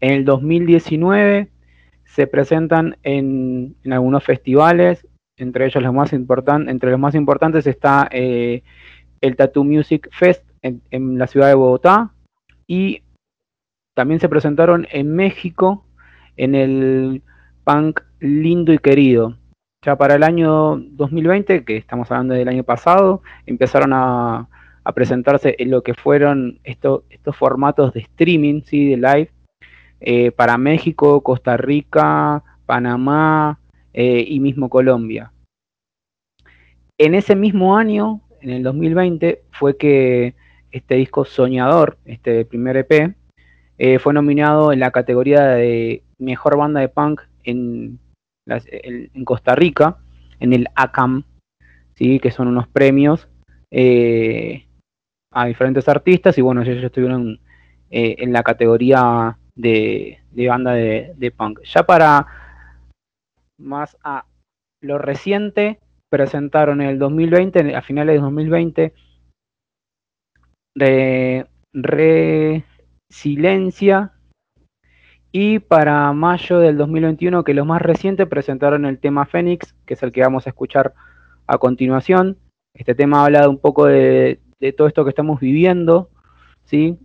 En 0.00 0.12
el 0.12 0.24
2019 0.24 1.50
se 2.04 2.26
presentan 2.26 2.96
en, 3.02 3.76
en 3.84 3.92
algunos 3.92 4.24
festivales, 4.24 5.06
entre 5.36 5.66
ellos 5.66 5.82
los 5.82 5.92
más 5.92 6.12
importantes, 6.12 6.70
entre 6.70 6.90
los 6.90 7.00
más 7.00 7.14
importantes 7.14 7.66
está 7.66 8.08
eh, 8.10 8.62
el 9.20 9.36
Tattoo 9.36 9.64
Music 9.64 10.08
Fest 10.12 10.44
en, 10.62 11.18
la 11.18 11.26
ciudad 11.26 11.48
de 11.48 11.54
Bogotá 11.54 12.12
y 12.66 13.02
también 13.94 14.20
se 14.20 14.28
presentaron 14.28 14.86
en 14.90 15.14
México 15.14 15.84
en 16.36 16.54
el 16.54 17.22
Punk 17.64 18.00
Lindo 18.20 18.72
y 18.72 18.78
Querido. 18.78 19.36
Ya 19.84 19.96
para 19.96 20.14
el 20.14 20.22
año 20.22 20.76
2020, 20.76 21.64
que 21.64 21.76
estamos 21.76 22.10
hablando 22.10 22.34
del 22.34 22.48
año 22.48 22.64
pasado, 22.64 23.22
empezaron 23.44 23.92
a, 23.92 24.48
a 24.82 24.92
presentarse 24.92 25.56
en 25.58 25.70
lo 25.70 25.82
que 25.82 25.94
fueron 25.94 26.58
esto- 26.64 27.04
estos 27.10 27.36
formatos 27.36 27.92
de 27.92 28.00
streaming, 28.00 28.62
¿sí? 28.64 28.88
de 28.90 28.96
live, 28.96 29.30
eh, 30.00 30.30
para 30.32 30.56
México, 30.56 31.22
Costa 31.22 31.56
Rica, 31.56 32.42
Panamá 32.66 33.58
eh, 33.96 34.24
y 34.26 34.40
mismo 34.40 34.68
Colombia. 34.68 35.32
En 36.98 37.14
ese 37.14 37.36
mismo 37.36 37.76
año, 37.76 38.22
en 38.40 38.50
el 38.50 38.64
2020, 38.64 39.42
fue 39.52 39.76
que 39.76 40.34
este 40.72 40.96
disco 40.96 41.24
Soñador, 41.24 41.96
este 42.04 42.44
primer 42.44 42.76
EP, 42.76 43.14
eh, 43.78 43.98
fue 44.00 44.12
nominado 44.12 44.72
en 44.72 44.80
la 44.80 44.90
categoría 44.90 45.44
de 45.44 46.02
Mejor 46.18 46.56
Banda 46.56 46.80
de 46.80 46.88
Punk 46.88 47.20
en, 47.44 48.00
Costa 49.24 49.54
Rica, 49.54 49.98
en 50.40 50.52
el 50.52 50.66
ACAM, 50.74 51.22
¿sí? 51.94 52.18
que 52.18 52.32
son 52.32 52.48
unos 52.48 52.66
premios 52.66 53.28
eh, 53.70 54.66
a 55.30 55.46
diferentes 55.46 55.88
artistas 55.88 56.36
y 56.36 56.42
bueno, 56.42 56.62
ellos 56.62 56.82
estuvieron 56.82 57.38
en 57.90 58.32
la 58.32 58.42
categoría 58.42 59.38
de, 59.54 60.18
de 60.32 60.48
banda 60.48 60.72
de, 60.72 61.12
de 61.16 61.30
punk. 61.30 61.60
Ya 61.62 61.84
para 61.84 62.26
más 63.58 63.96
a 64.02 64.26
lo 64.80 64.98
reciente, 64.98 65.80
presentaron 66.10 66.80
en 66.80 66.88
el 66.88 66.98
2020, 66.98 67.74
a 67.74 67.82
finales 67.82 68.16
de 68.16 68.20
2020, 68.20 68.92
de 70.76 71.46
Resiliencia 73.12 74.12
y 75.32 75.58
para 75.58 76.12
mayo 76.12 76.58
del 76.58 76.76
2021, 76.76 77.42
que 77.42 77.54
los 77.54 77.66
más 77.66 77.82
recientes 77.82 78.28
presentaron 78.28 78.84
el 78.84 78.98
tema 78.98 79.26
Fénix, 79.26 79.74
que 79.86 79.94
es 79.94 80.02
el 80.02 80.12
que 80.12 80.20
vamos 80.20 80.46
a 80.46 80.50
escuchar 80.50 80.94
a 81.46 81.58
continuación. 81.58 82.38
Este 82.76 82.94
tema 82.94 83.24
habla 83.24 83.48
un 83.48 83.58
poco 83.58 83.86
de, 83.86 84.40
de 84.60 84.72
todo 84.72 84.86
esto 84.86 85.04
que 85.04 85.10
estamos 85.10 85.40
viviendo, 85.40 86.10
¿sí? 86.64 86.98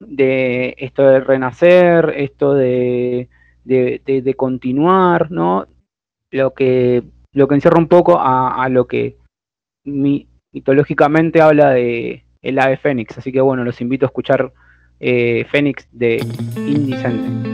De 0.00 0.74
esto 0.78 1.02
de 1.02 1.20
renacer, 1.20 2.14
esto 2.16 2.54
de, 2.54 3.28
de, 3.64 4.00
de- 4.04 4.22
de 4.22 4.34
continuar, 4.34 5.30
¿no? 5.30 5.66
Lo 6.30 6.52
que, 6.54 7.02
lo 7.32 7.48
que 7.48 7.54
encierra 7.54 7.78
un 7.78 7.88
poco 7.88 8.18
a, 8.18 8.62
a 8.62 8.68
lo 8.68 8.86
que 8.86 9.16
mi- 9.84 10.26
mitológicamente 10.52 11.40
habla 11.40 11.70
de 11.70 12.24
el 12.42 12.58
ave 12.58 12.76
Fénix. 12.76 13.16
Así 13.18 13.32
que 13.32 13.40
bueno, 13.40 13.64
los 13.64 13.80
invito 13.80 14.04
a 14.06 14.08
escuchar 14.08 14.52
eh, 15.00 15.44
Fénix 15.50 15.88
de 15.92 16.16
Indicente. 16.66 17.53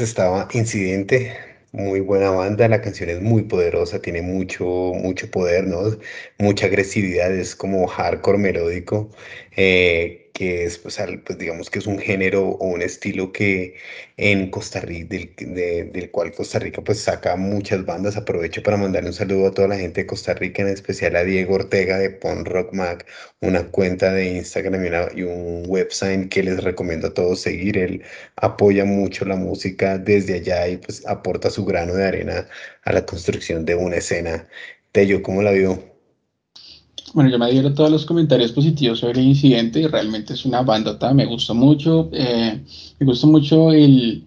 Estaba 0.00 0.48
Incidente, 0.52 1.36
muy 1.72 2.00
buena 2.00 2.30
banda, 2.30 2.68
la 2.68 2.80
canción 2.80 3.10
es 3.10 3.20
muy 3.20 3.42
poderosa, 3.42 4.00
tiene 4.00 4.22
mucho, 4.22 4.64
mucho 4.64 5.30
poder, 5.30 5.66
¿no? 5.66 5.96
Mucha 6.38 6.66
agresividad, 6.66 7.32
es 7.34 7.54
como 7.56 7.86
hardcore 7.86 8.38
melódico, 8.38 9.10
eh, 9.56 10.27
que 10.38 10.64
es, 10.64 10.78
pues, 10.78 11.00
al- 11.00 11.22
digamos 11.38 11.70
que 11.70 11.78
es 11.80 11.86
un 11.86 11.98
género 11.98 12.48
o 12.48 12.66
un 12.68 12.82
estilo 12.82 13.32
que 13.32 13.74
en 14.16 14.50
Costa 14.50 14.80
Rica, 14.80 15.08
del, 15.16 15.34
de- 15.36 15.84
del 15.84 16.10
cual 16.10 16.32
Costa 16.32 16.58
Rica 16.58 16.82
pues 16.82 17.00
saca 17.00 17.36
muchas 17.36 17.84
bandas. 17.84 18.16
Aprovecho 18.16 18.62
para 18.62 18.76
mandarle 18.76 19.08
un 19.10 19.14
saludo 19.14 19.48
a 19.48 19.50
toda 19.52 19.68
la 19.68 19.76
gente 19.78 20.02
de 20.02 20.06
Costa 20.06 20.34
Rica, 20.34 20.62
en 20.62 20.68
especial 20.68 21.16
a 21.16 21.24
Diego 21.24 21.54
Ortega 21.54 21.98
de 21.98 22.10
Pon 22.10 22.44
Rock 22.44 22.72
Mag, 22.74 23.04
una 23.40 23.64
cuenta 23.70 24.12
de 24.12 24.26
Instagram 24.36 24.84
y, 25.14 25.20
y 25.20 25.22
un 25.24 25.64
website 25.66 26.28
que 26.28 26.42
les 26.42 26.62
recomiendo 26.62 27.08
a 27.08 27.14
todos 27.14 27.40
seguir. 27.40 27.78
Él 27.78 28.02
apoya 28.36 28.84
mucho 28.84 29.24
la 29.24 29.36
música 29.36 29.98
desde 29.98 30.34
allá 30.34 30.68
y 30.68 30.76
pues 30.78 31.06
aporta 31.06 31.50
su 31.50 31.64
grano 31.64 31.94
de 31.94 32.04
arena 32.06 32.48
a 32.84 32.92
la 32.92 33.04
construcción 33.06 33.64
de 33.64 33.74
una 33.74 33.96
escena. 33.96 34.48
Tello, 34.92 35.22
¿cómo 35.22 35.42
la 35.42 35.52
vio? 35.52 35.97
Bueno, 37.14 37.30
yo 37.30 37.38
me 37.38 37.46
adhiero 37.46 37.72
todos 37.72 37.90
los 37.90 38.04
comentarios 38.04 38.52
positivos 38.52 38.98
sobre 38.98 39.20
el 39.20 39.26
incidente 39.28 39.86
realmente 39.88 40.34
es 40.34 40.44
una 40.44 40.62
bandota, 40.62 41.14
me 41.14 41.24
gustó 41.24 41.54
mucho, 41.54 42.08
eh, 42.12 42.60
me 42.98 43.06
gustó 43.06 43.26
mucho 43.26 43.72
el 43.72 44.24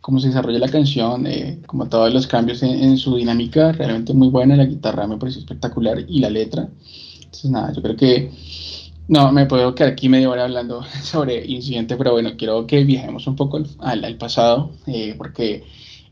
cómo 0.00 0.20
se 0.20 0.28
desarrolla 0.28 0.58
la 0.60 0.68
canción, 0.68 1.26
eh, 1.26 1.60
como 1.66 1.88
todos 1.88 2.12
los 2.12 2.26
cambios 2.26 2.62
en, 2.62 2.70
en 2.82 2.96
su 2.98 3.16
dinámica, 3.16 3.72
realmente 3.72 4.14
muy 4.14 4.28
buena, 4.28 4.56
la 4.56 4.64
guitarra 4.64 5.06
me 5.06 5.18
pareció 5.18 5.40
espectacular 5.40 6.04
y 6.06 6.20
la 6.20 6.30
letra. 6.30 6.68
Entonces 7.24 7.50
nada, 7.50 7.72
yo 7.72 7.82
creo 7.82 7.96
que 7.96 8.30
no, 9.08 9.32
me 9.32 9.46
puedo 9.46 9.74
quedar 9.74 9.92
aquí 9.92 10.08
media 10.08 10.30
hora 10.30 10.44
hablando 10.44 10.84
sobre 11.02 11.44
incidente, 11.46 11.96
pero 11.96 12.12
bueno, 12.12 12.36
quiero 12.36 12.66
que 12.66 12.84
viajemos 12.84 13.26
un 13.26 13.36
poco 13.36 13.58
al, 13.78 14.04
al- 14.04 14.16
pasado, 14.16 14.70
eh, 14.86 15.14
porque 15.16 15.62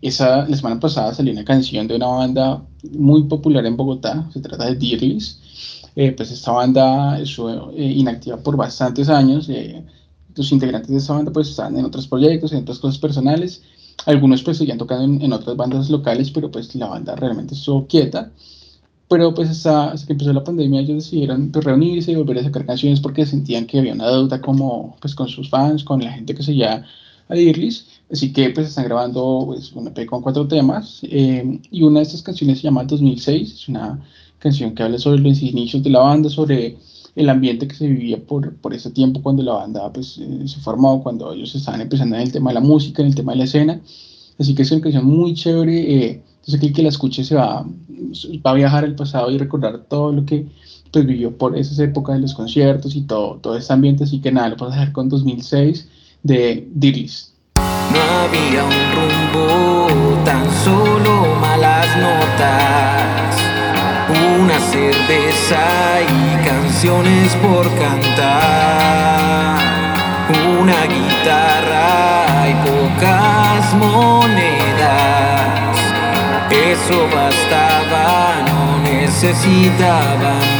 esa, 0.00 0.46
la 0.48 0.56
semana 0.56 0.80
pasada 0.80 1.14
salió 1.14 1.32
una 1.32 1.44
canción 1.44 1.86
de 1.86 1.96
una 1.96 2.06
banda 2.08 2.62
muy 2.92 3.24
popular 3.24 3.64
en 3.66 3.76
Bogotá, 3.76 4.28
se 4.32 4.40
trata 4.40 4.66
de 4.66 4.74
Dearless. 4.74 5.38
Eh, 6.00 6.12
pues 6.12 6.30
esta 6.30 6.52
banda 6.52 7.18
estuvo 7.18 7.72
eh, 7.72 7.82
inactiva 7.82 8.36
por 8.36 8.56
bastantes 8.56 9.08
años. 9.08 9.48
eh, 9.48 9.84
los 10.36 10.52
integrantes 10.52 10.90
de 10.90 10.98
esta 10.98 11.14
banda 11.14 11.32
pues 11.32 11.48
están 11.48 11.76
en 11.76 11.84
otros 11.84 12.06
proyectos, 12.06 12.52
en 12.52 12.58
otras 12.58 12.78
cosas 12.78 12.98
personales. 12.98 13.62
Algunos 14.06 14.44
pues 14.44 14.58
seguían 14.58 14.78
tocando 14.78 15.02
en, 15.04 15.20
en 15.22 15.32
otras 15.32 15.56
bandas 15.56 15.90
locales, 15.90 16.30
pero 16.30 16.52
pues 16.52 16.72
la 16.76 16.86
banda 16.86 17.16
realmente 17.16 17.54
estuvo 17.54 17.88
quieta. 17.88 18.30
Pero 19.08 19.34
pues 19.34 19.50
hasta, 19.50 19.92
que 20.06 20.12
empezó 20.12 20.32
la 20.32 20.44
pandemia 20.44 20.82
ellos 20.82 21.04
decidieron 21.04 21.50
pues, 21.50 21.64
reunirse 21.64 22.12
y 22.12 22.14
volver 22.14 22.38
a 22.38 22.44
sacar 22.44 22.64
canciones 22.64 23.00
porque 23.00 23.26
sentían 23.26 23.66
que 23.66 23.80
había 23.80 23.94
una 23.94 24.08
deuda 24.08 24.40
como 24.40 24.96
pues 25.00 25.16
con 25.16 25.28
sus 25.28 25.50
fans, 25.50 25.82
con 25.82 26.00
la 26.04 26.12
gente 26.12 26.32
que 26.32 26.44
seguía 26.44 26.84
a 27.28 27.34
Dearless. 27.34 27.86
Así 28.12 28.32
que 28.32 28.50
pues 28.50 28.68
están 28.68 28.84
grabando 28.84 29.42
pues, 29.46 29.72
una 29.72 29.90
EP 29.90 30.06
con 30.06 30.22
cuatro 30.22 30.46
temas 30.46 31.00
eh, 31.02 31.60
y 31.72 31.82
una 31.82 31.98
de 32.00 32.04
estas 32.04 32.22
canciones 32.22 32.58
se 32.58 32.64
llama 32.64 32.84
2006. 32.84 33.52
Es 33.52 33.68
una 33.68 34.00
canción 34.38 34.74
que 34.74 34.82
habla 34.82 34.98
sobre 34.98 35.20
los 35.20 35.42
inicios 35.42 35.82
de 35.82 35.90
la 35.90 36.00
banda, 36.00 36.28
sobre 36.30 36.76
el 37.16 37.28
ambiente 37.28 37.66
que 37.66 37.74
se 37.74 37.88
vivía 37.88 38.18
por, 38.18 38.54
por 38.56 38.72
ese 38.74 38.90
tiempo 38.90 39.22
cuando 39.22 39.42
la 39.42 39.54
banda 39.54 39.92
pues, 39.92 40.18
eh, 40.18 40.46
se 40.46 40.60
formó, 40.60 41.02
cuando 41.02 41.32
ellos 41.32 41.54
estaban 41.54 41.80
empezando 41.80 42.16
en 42.16 42.22
el 42.22 42.32
tema 42.32 42.50
de 42.50 42.54
la 42.54 42.60
música, 42.60 43.02
en 43.02 43.08
el 43.08 43.14
tema 43.14 43.32
de 43.32 43.38
la 43.38 43.44
escena. 43.44 43.80
Así 44.38 44.54
que 44.54 44.62
es 44.62 44.70
una 44.70 44.80
canción 44.80 45.04
muy 45.04 45.34
chévere. 45.34 45.80
Eh, 45.80 46.22
entonces 46.36 46.54
aquel 46.54 46.72
que 46.72 46.82
la 46.82 46.88
escuche 46.90 47.24
se 47.24 47.34
va, 47.34 47.66
va 48.46 48.50
a 48.50 48.54
viajar 48.54 48.84
al 48.84 48.94
pasado 48.94 49.30
y 49.30 49.38
recordar 49.38 49.84
todo 49.88 50.12
lo 50.12 50.24
que 50.24 50.46
pues, 50.92 51.04
vivió 51.04 51.36
por 51.36 51.56
esas 51.56 51.78
épocas 51.80 52.16
de 52.16 52.22
los 52.22 52.34
conciertos 52.34 52.94
y 52.94 53.02
todo, 53.02 53.38
todo 53.42 53.56
ese 53.56 53.72
ambiente. 53.72 54.04
Así 54.04 54.20
que 54.20 54.30
nada, 54.30 54.50
lo 54.50 54.56
vamos 54.56 54.74
a 54.74 54.78
dejar 54.78 54.92
con 54.92 55.08
2006 55.08 55.88
de 56.22 56.68
Dirlis. 56.72 57.34
No 57.56 58.00
había 58.00 58.64
un 58.64 59.32
rumbo, 59.32 60.24
tan 60.24 60.44
solo 60.64 61.34
malas 61.40 61.88
notas. 61.96 62.97
Una 64.08 64.58
cerveza 64.58 66.00
y 66.02 66.36
canciones 66.46 67.34
por 67.36 67.68
cantar. 67.78 69.58
Una 70.58 70.86
guitarra 70.86 72.48
y 72.48 72.54
pocas 72.66 73.74
monedas. 73.74 74.68
Eso 76.50 77.06
bastaba, 77.14 78.42
no 78.46 78.78
necesitaba 78.78 80.57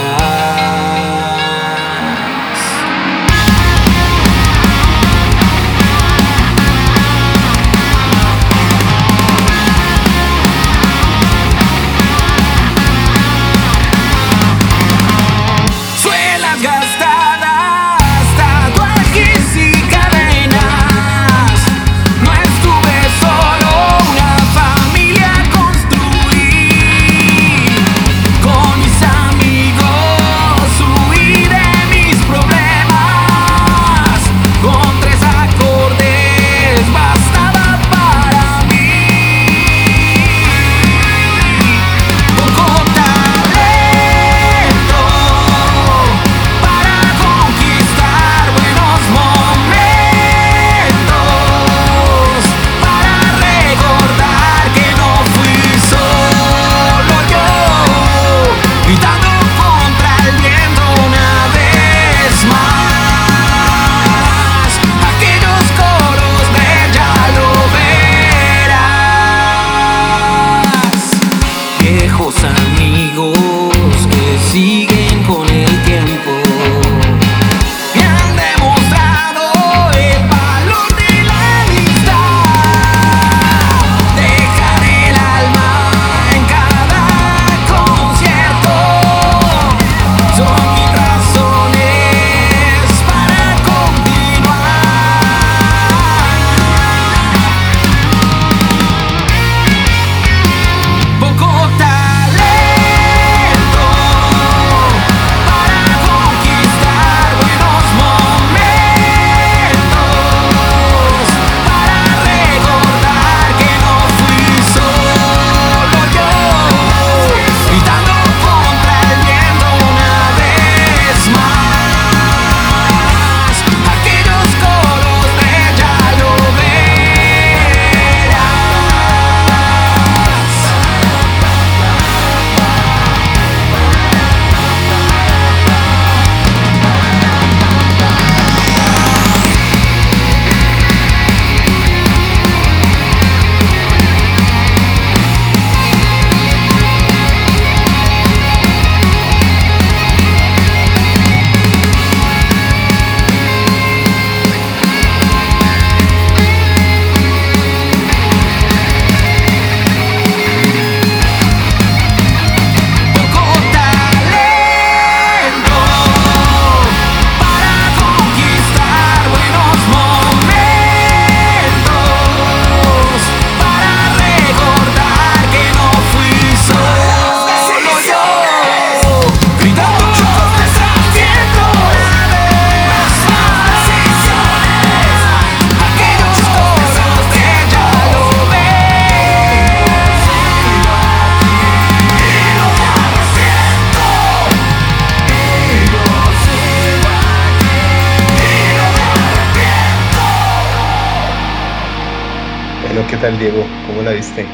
¿Cómo 203.83 204.03
la 204.03 204.13
viste? 204.13 204.51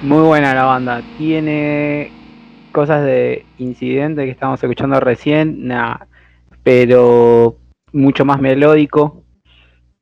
Muy 0.00 0.22
buena 0.22 0.54
la 0.54 0.64
banda. 0.64 1.02
Tiene 1.16 2.14
cosas 2.72 3.04
de 3.04 3.46
incidente 3.58 4.24
que 4.24 4.30
estamos 4.30 4.62
escuchando 4.62 4.98
recién, 5.00 5.68
pero 6.62 7.56
mucho 7.92 8.24
más 8.24 8.40
melódico. 8.40 9.22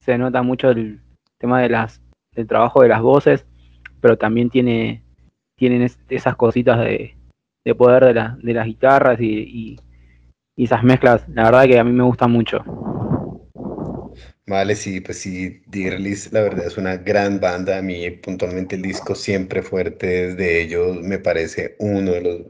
Se 0.01 0.17
nota 0.17 0.43
mucho 0.43 0.71
el 0.71 1.01
tema 1.39 1.61
del 1.61 2.47
trabajo 2.47 2.83
de 2.83 2.89
las 2.89 3.03
voces, 3.03 3.45
pero 4.01 4.17
también 4.17 4.49
tiene 4.51 5.03
tienen 5.57 5.83
es- 5.83 5.99
esas 6.09 6.35
cositas 6.37 6.79
de, 6.81 7.17
de 7.65 7.75
poder 7.75 8.05
de, 8.07 8.15
la- 8.15 8.37
de 8.43 8.53
las 8.55 8.67
guitarras 8.67 9.21
y, 9.21 9.27
y- 9.27 9.81
y 10.57 10.65
esas 10.65 10.83
mezclas. 10.83 11.29
La 11.29 11.45
verdad 11.45 11.65
que 11.67 11.79
a 11.79 11.85
mí 11.85 11.93
me 11.93 12.03
gustan 12.05 12.31
mucho. 12.33 12.65
Vale, 14.53 14.77
sí, 14.77 15.01
pues 15.01 15.19
sí, 15.19 15.63
Dirlis, 15.67 16.31
la 16.33 16.43
verdad 16.43 16.67
es 16.67 16.77
una 16.77 16.97
gran 16.99 17.41
banda. 17.41 17.79
A 17.79 17.83
mí 17.83 18.11
puntualmente 18.11 18.77
el 18.77 18.83
disco 18.83 19.15
siempre 19.15 19.63
fuerte 19.63 20.07
desde 20.29 20.61
ellos 20.63 21.01
me 21.01 21.19
parece 21.19 21.77
uno 21.79 22.11
de 22.13 22.21
los, 22.21 22.41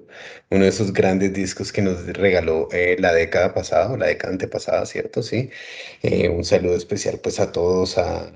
uno 0.51 0.65
de 0.65 0.69
esos 0.69 0.93
grandes 0.93 1.33
discos 1.33 1.71
que 1.73 1.83
nos 1.83 2.05
regaló 2.07 2.69
eh, 2.73 2.97
la 2.99 3.13
década 3.13 3.55
pasada, 3.55 3.93
o 3.93 3.97
la 3.97 4.07
década 4.07 4.33
antepasada, 4.33 4.85
¿cierto? 4.87 5.23
Sí. 5.23 5.51
Eh, 6.03 6.29
un 6.29 6.45
saludo 6.45 6.77
especial 6.77 7.21
pues 7.23 7.39
a 7.41 7.53
todos, 7.53 7.97
a, 7.99 8.33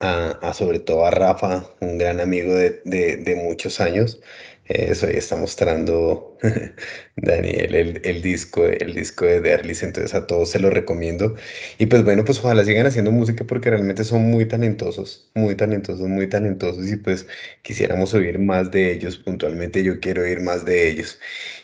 a, 0.00 0.30
a 0.42 0.54
sobre 0.54 0.80
todo 0.80 1.06
a 1.06 1.10
Rafa, 1.10 1.66
un 1.80 1.98
gran 1.98 2.20
amigo 2.20 2.54
de, 2.54 2.82
de- 2.84 3.16
de 3.18 3.34
muchos 3.36 3.80
años. 3.80 4.20
Eh, 4.66 4.88
Eso 4.90 5.06
ahí 5.06 5.16
está 5.16 5.36
mostrando 5.36 6.33
Daniel 7.16 7.74
el, 7.74 8.00
el 8.04 8.22
disco, 8.22 8.66
el 8.66 8.94
disco 8.94 9.24
de 9.24 9.40
Derlis, 9.40 9.82
entonces 9.82 10.14
a 10.14 10.26
todos 10.26 10.50
se 10.50 10.58
lo 10.58 10.68
recomiendo. 10.70 11.36
Y 11.78 11.86
pues 11.86 12.04
bueno, 12.04 12.24
pues 12.24 12.38
ojalá 12.40 12.64
sigan 12.64 12.86
haciendo 12.86 13.10
música 13.12 13.44
porque 13.44 13.70
realmente 13.70 14.04
son 14.04 14.22
muy 14.30 14.46
talentosos, 14.46 15.30
muy 15.34 15.54
talentosos, 15.54 16.06
muy 16.08 16.28
talentosos 16.28 16.86
y 16.90 16.96
pues 16.96 17.26
quisiéramos 17.62 18.12
oír 18.14 18.38
más 18.38 18.70
de 18.70 18.92
ellos. 18.92 19.16
Puntualmente 19.18 19.82
yo 19.82 20.00
quiero 20.00 20.22
oír 20.22 20.40
más 20.40 20.64
de 20.64 20.90
ellos. 20.90 21.18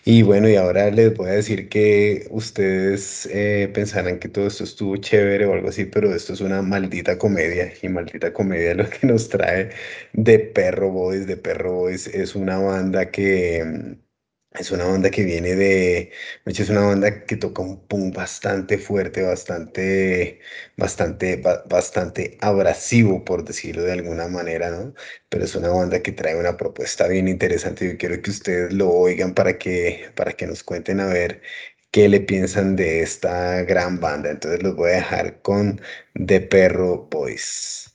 Y 0.04 0.22
bueno, 0.22 0.48
y 0.48 0.56
ahora 0.56 0.90
les 0.90 1.14
voy 1.14 1.28
a 1.28 1.32
decir 1.32 1.68
que 1.68 2.26
ustedes 2.30 3.26
eh, 3.30 3.70
pensarán 3.74 4.18
que 4.18 4.28
todo 4.28 4.46
esto 4.46 4.64
estuvo 4.64 4.96
chévere 4.96 5.44
o 5.46 5.52
algo 5.52 5.68
así, 5.68 5.84
pero 5.84 6.14
esto 6.14 6.32
es 6.32 6.40
una 6.40 6.62
maldita 6.62 7.18
comedia 7.18 7.72
y 7.82 7.88
maldita 7.88 8.32
comedia 8.32 8.74
lo 8.76 8.88
que 8.88 9.06
nos 9.06 9.28
trae 9.28 9.70
de 10.14 10.38
Perro 10.38 10.90
Boys. 10.90 11.26
De 11.26 11.36
Perro 11.36 11.72
Boys 11.74 12.06
es 12.06 12.34
una 12.34 12.58
banda 12.58 13.10
que... 13.10 13.98
Es 14.58 14.72
una 14.72 14.84
banda 14.84 15.10
que 15.10 15.22
viene 15.24 15.54
de, 15.54 16.10
de 16.44 16.50
hecho, 16.52 16.64
es 16.64 16.70
una 16.70 16.80
banda 16.82 17.24
que 17.24 17.36
toca 17.36 17.62
un 17.62 17.86
punk 17.86 18.16
bastante 18.16 18.78
fuerte, 18.78 19.22
bastante, 19.22 20.40
bastante, 20.76 21.36
ba- 21.36 21.62
bastante 21.68 22.36
abrasivo, 22.40 23.24
por 23.24 23.44
decirlo 23.44 23.84
de 23.84 23.92
alguna 23.92 24.26
manera, 24.26 24.70
¿no? 24.70 24.92
Pero 25.28 25.44
es 25.44 25.54
una 25.54 25.68
banda 25.68 26.02
que 26.02 26.10
trae 26.12 26.34
una 26.36 26.56
propuesta 26.56 27.06
bien 27.06 27.28
interesante. 27.28 27.86
Yo 27.92 27.96
quiero 27.96 28.20
que 28.20 28.30
ustedes 28.30 28.72
lo 28.72 28.90
oigan 28.90 29.34
para 29.34 29.56
que, 29.56 30.10
para 30.16 30.32
que 30.32 30.46
nos 30.48 30.64
cuenten 30.64 30.98
a 31.00 31.06
ver 31.06 31.42
qué 31.92 32.08
le 32.08 32.20
piensan 32.20 32.74
de 32.76 33.02
esta 33.02 33.62
gran 33.62 34.00
banda. 34.00 34.30
Entonces 34.30 34.62
los 34.64 34.74
voy 34.74 34.90
a 34.90 34.94
dejar 34.94 35.40
con 35.42 35.80
The 36.14 36.40
Perro 36.40 37.08
Boys. 37.10 37.94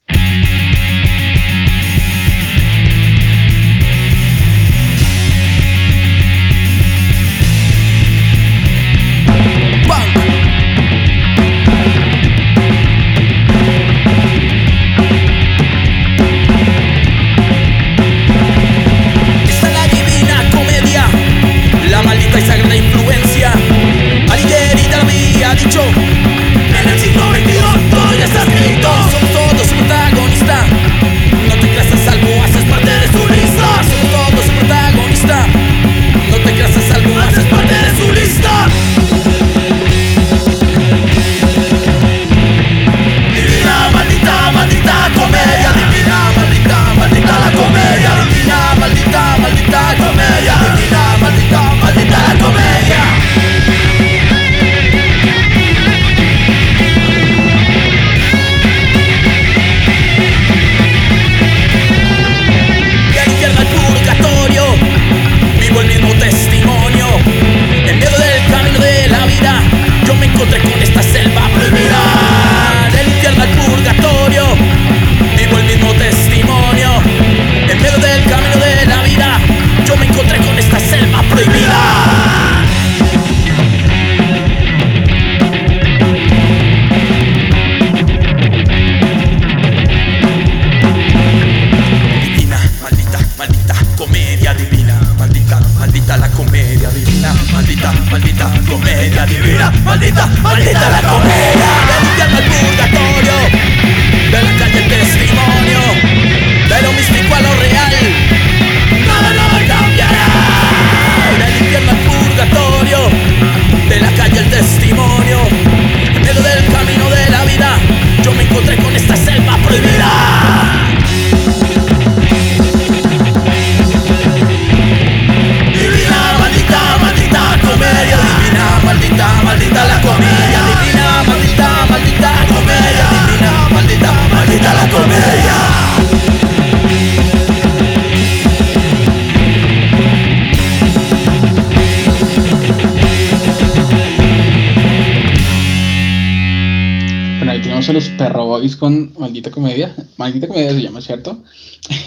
Tenemos 147.61 147.87
a 147.87 147.93
los 147.93 148.09
Perro 148.09 148.45
Boys 148.47 148.75
con 148.75 149.13
Maldita 149.17 149.49
Comedia. 149.49 149.95
Maldita 150.17 150.47
Comedia 150.47 150.71
se 150.71 150.81
llama, 150.81 150.99
¿cierto? 150.99 151.41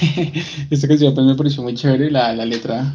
Esta 0.71 0.87
canción 0.87 1.15
pues, 1.15 1.27
me 1.27 1.35
pareció 1.37 1.63
muy 1.63 1.75
chévere, 1.75 2.11
la, 2.11 2.35
la 2.35 2.45
letra 2.45 2.95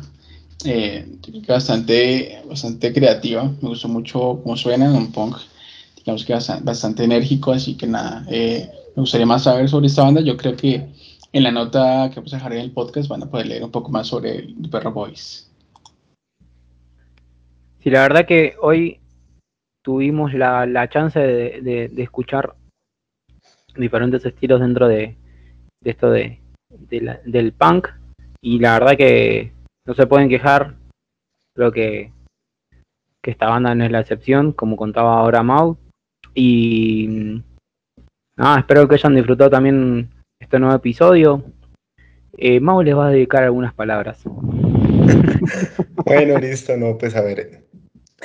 eh, 0.64 1.04
bastante, 1.48 2.42
bastante 2.48 2.94
creativa. 2.94 3.52
Me 3.62 3.70
gustó 3.70 3.88
mucho 3.88 4.40
cómo 4.44 4.56
suena 4.56 4.86
en 4.86 4.92
un 4.92 5.12
punk, 5.12 5.38
digamos 5.98 6.24
que 6.26 6.34
bastante, 6.34 6.64
bastante 6.64 7.04
enérgico, 7.06 7.54
así 7.54 7.76
que 7.76 7.88
nada, 7.88 8.24
eh, 8.30 8.70
me 8.96 9.02
gustaría 9.02 9.26
más 9.26 9.44
saber 9.44 9.68
sobre 9.68 9.88
esta 9.88 10.04
banda. 10.04 10.22
Yo 10.22 10.38
creo 10.38 10.56
que 10.56 10.86
en 11.32 11.44
la 11.44 11.52
nota 11.52 12.12
que 12.12 12.18
vamos 12.18 12.34
a 12.34 12.38
dejar 12.38 12.54
en 12.54 12.60
el 12.60 12.72
podcast 12.72 13.10
van 13.10 13.24
a 13.24 13.32
poder 13.32 13.48
leer 13.48 13.64
un 13.64 13.72
poco 13.72 13.90
más 13.90 14.08
sobre 14.08 14.36
el 14.36 14.70
Perro 14.70 14.92
Boys. 14.92 15.50
Sí, 17.82 17.90
la 17.90 18.02
verdad 18.02 18.28
que 18.28 18.54
hoy 18.62 19.00
tuvimos 19.84 20.34
la, 20.34 20.66
la 20.66 20.90
chance 20.90 21.20
de, 21.20 21.62
de- 21.62 22.04
escuchar 22.04 22.56
diferentes 23.76 24.26
estilos 24.26 24.62
dentro 24.62 24.88
de, 24.88 25.16
de 25.82 25.90
esto 25.92 26.10
de, 26.10 26.40
del 27.26 27.54
punk 27.54 27.90
y 28.42 28.60
la 28.60 28.74
verdad 28.80 28.98
que 28.98 29.52
no 29.86 29.94
se 29.94 30.08
pueden 30.08 30.30
quejar. 30.30 30.76
Creo 31.56 31.72
que, 31.72 32.12
que 33.22 33.32
esta 33.32 33.50
banda 33.50 33.76
no 33.76 33.84
es 33.84 33.92
la 33.92 34.00
excepción, 34.00 34.54
como 34.54 34.76
contaba 34.76 35.20
ahora 35.20 35.44
Mau. 35.44 35.78
Y 36.34 37.08
mm, 37.08 37.44
nada, 38.38 38.60
espero 38.60 38.88
que 38.88 38.96
hayan 38.96 39.16
disfrutado 39.16 39.50
también 39.52 40.10
este 40.40 40.60
nuevo 40.60 40.76
episodio. 40.76 41.44
Eh, 42.38 42.60
Mau 42.60 42.82
les 42.82 42.96
va 42.98 43.08
a 43.08 43.12
dedicar 43.12 43.44
algunas 43.44 43.74
palabras. 43.74 44.24
bueno, 46.06 46.40
listo, 46.40 46.76
no, 46.78 46.98
pues 46.98 47.16
a 47.16 47.22
ver, 47.22 47.64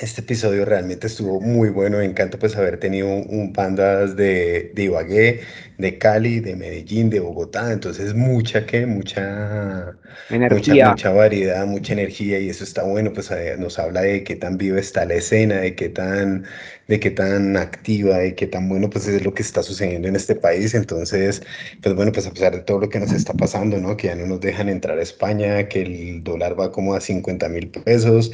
este 0.00 0.20
episodio 0.20 0.64
realmente 0.64 1.06
estuvo 1.06 1.40
muy 1.40 1.70
bueno, 1.70 1.98
me 1.98 2.04
encanta 2.04 2.38
pues 2.38 2.56
haber 2.56 2.78
tenido 2.78 3.08
un, 3.08 3.52
bandas 3.52 4.16
de, 4.16 4.72
de, 4.74 4.82
Ibagué, 4.84 5.40
de 5.78 5.96
Cali, 5.96 6.40
de 6.40 6.56
Medellín, 6.56 7.08
de 7.08 7.20
Bogotá, 7.20 7.72
entonces 7.72 8.12
mucha 8.12 8.66
que, 8.66 8.84
mucha, 8.84 9.96
mucha, 10.28 10.90
mucha 10.90 11.10
variedad, 11.10 11.64
mucha 11.66 11.92
energía 11.92 12.40
y 12.40 12.50
eso 12.50 12.64
está 12.64 12.82
bueno, 12.82 13.12
pues 13.12 13.30
eh, 13.30 13.54
nos 13.58 13.78
habla 13.78 14.02
de 14.02 14.24
qué 14.24 14.34
tan 14.34 14.58
viva 14.58 14.80
está 14.80 15.04
la 15.04 15.14
escena, 15.14 15.58
de 15.58 15.76
qué 15.76 15.88
tan, 15.88 16.44
de 16.88 16.98
qué 16.98 17.12
tan 17.12 17.56
activa, 17.56 18.18
de 18.18 18.34
qué 18.34 18.48
tan 18.48 18.68
bueno 18.68 18.90
pues 18.90 19.06
es 19.06 19.24
lo 19.24 19.32
que 19.32 19.42
está 19.42 19.62
sucediendo 19.62 20.08
en 20.08 20.16
este 20.16 20.34
país, 20.34 20.74
entonces 20.74 21.42
pues 21.80 21.94
bueno, 21.94 22.10
pues 22.10 22.26
a 22.26 22.32
pesar 22.32 22.54
de 22.56 22.62
todo 22.62 22.80
lo 22.80 22.88
que 22.88 22.98
nos 22.98 23.12
está 23.12 23.32
pasando, 23.34 23.78
¿no? 23.78 23.96
Que 23.96 24.08
ya 24.08 24.16
no 24.16 24.26
nos 24.26 24.40
dejan 24.40 24.68
entrar 24.68 24.98
a 24.98 25.02
España, 25.02 25.68
que 25.68 25.82
el 25.82 26.24
dólar 26.24 26.58
va 26.58 26.72
como 26.72 26.94
a 26.94 27.00
50 27.00 27.48
mil 27.50 27.68
pesos, 27.68 28.32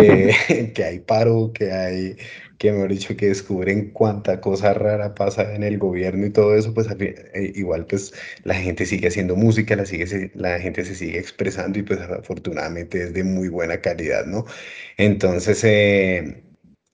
que, 0.00 0.72
que 0.74 0.84
hay 0.84 1.00
paro, 1.00 1.52
que 1.52 1.70
hay, 1.72 2.16
que 2.58 2.72
mejor 2.72 2.90
dicho, 2.90 3.16
que 3.16 3.28
descubren 3.28 3.90
cuánta 3.90 4.40
cosa 4.40 4.74
rara 4.74 5.14
pasa 5.14 5.54
en 5.54 5.62
el 5.62 5.78
gobierno 5.78 6.26
y 6.26 6.30
todo 6.30 6.56
eso, 6.56 6.72
pues 6.74 6.88
eh, 6.98 7.52
igual 7.54 7.86
pues 7.86 8.12
la 8.44 8.54
gente 8.54 8.86
sigue 8.86 9.08
haciendo 9.08 9.36
música, 9.36 9.76
la, 9.76 9.86
sigue, 9.86 10.30
la 10.34 10.58
gente 10.58 10.84
se 10.84 10.94
sigue 10.94 11.18
expresando 11.18 11.78
y 11.78 11.82
pues 11.82 12.00
afortunadamente 12.00 13.02
es 13.02 13.14
de 13.14 13.24
muy 13.24 13.48
buena 13.48 13.80
calidad, 13.80 14.26
¿no? 14.26 14.46
Entonces, 14.96 15.62
eh, 15.64 16.42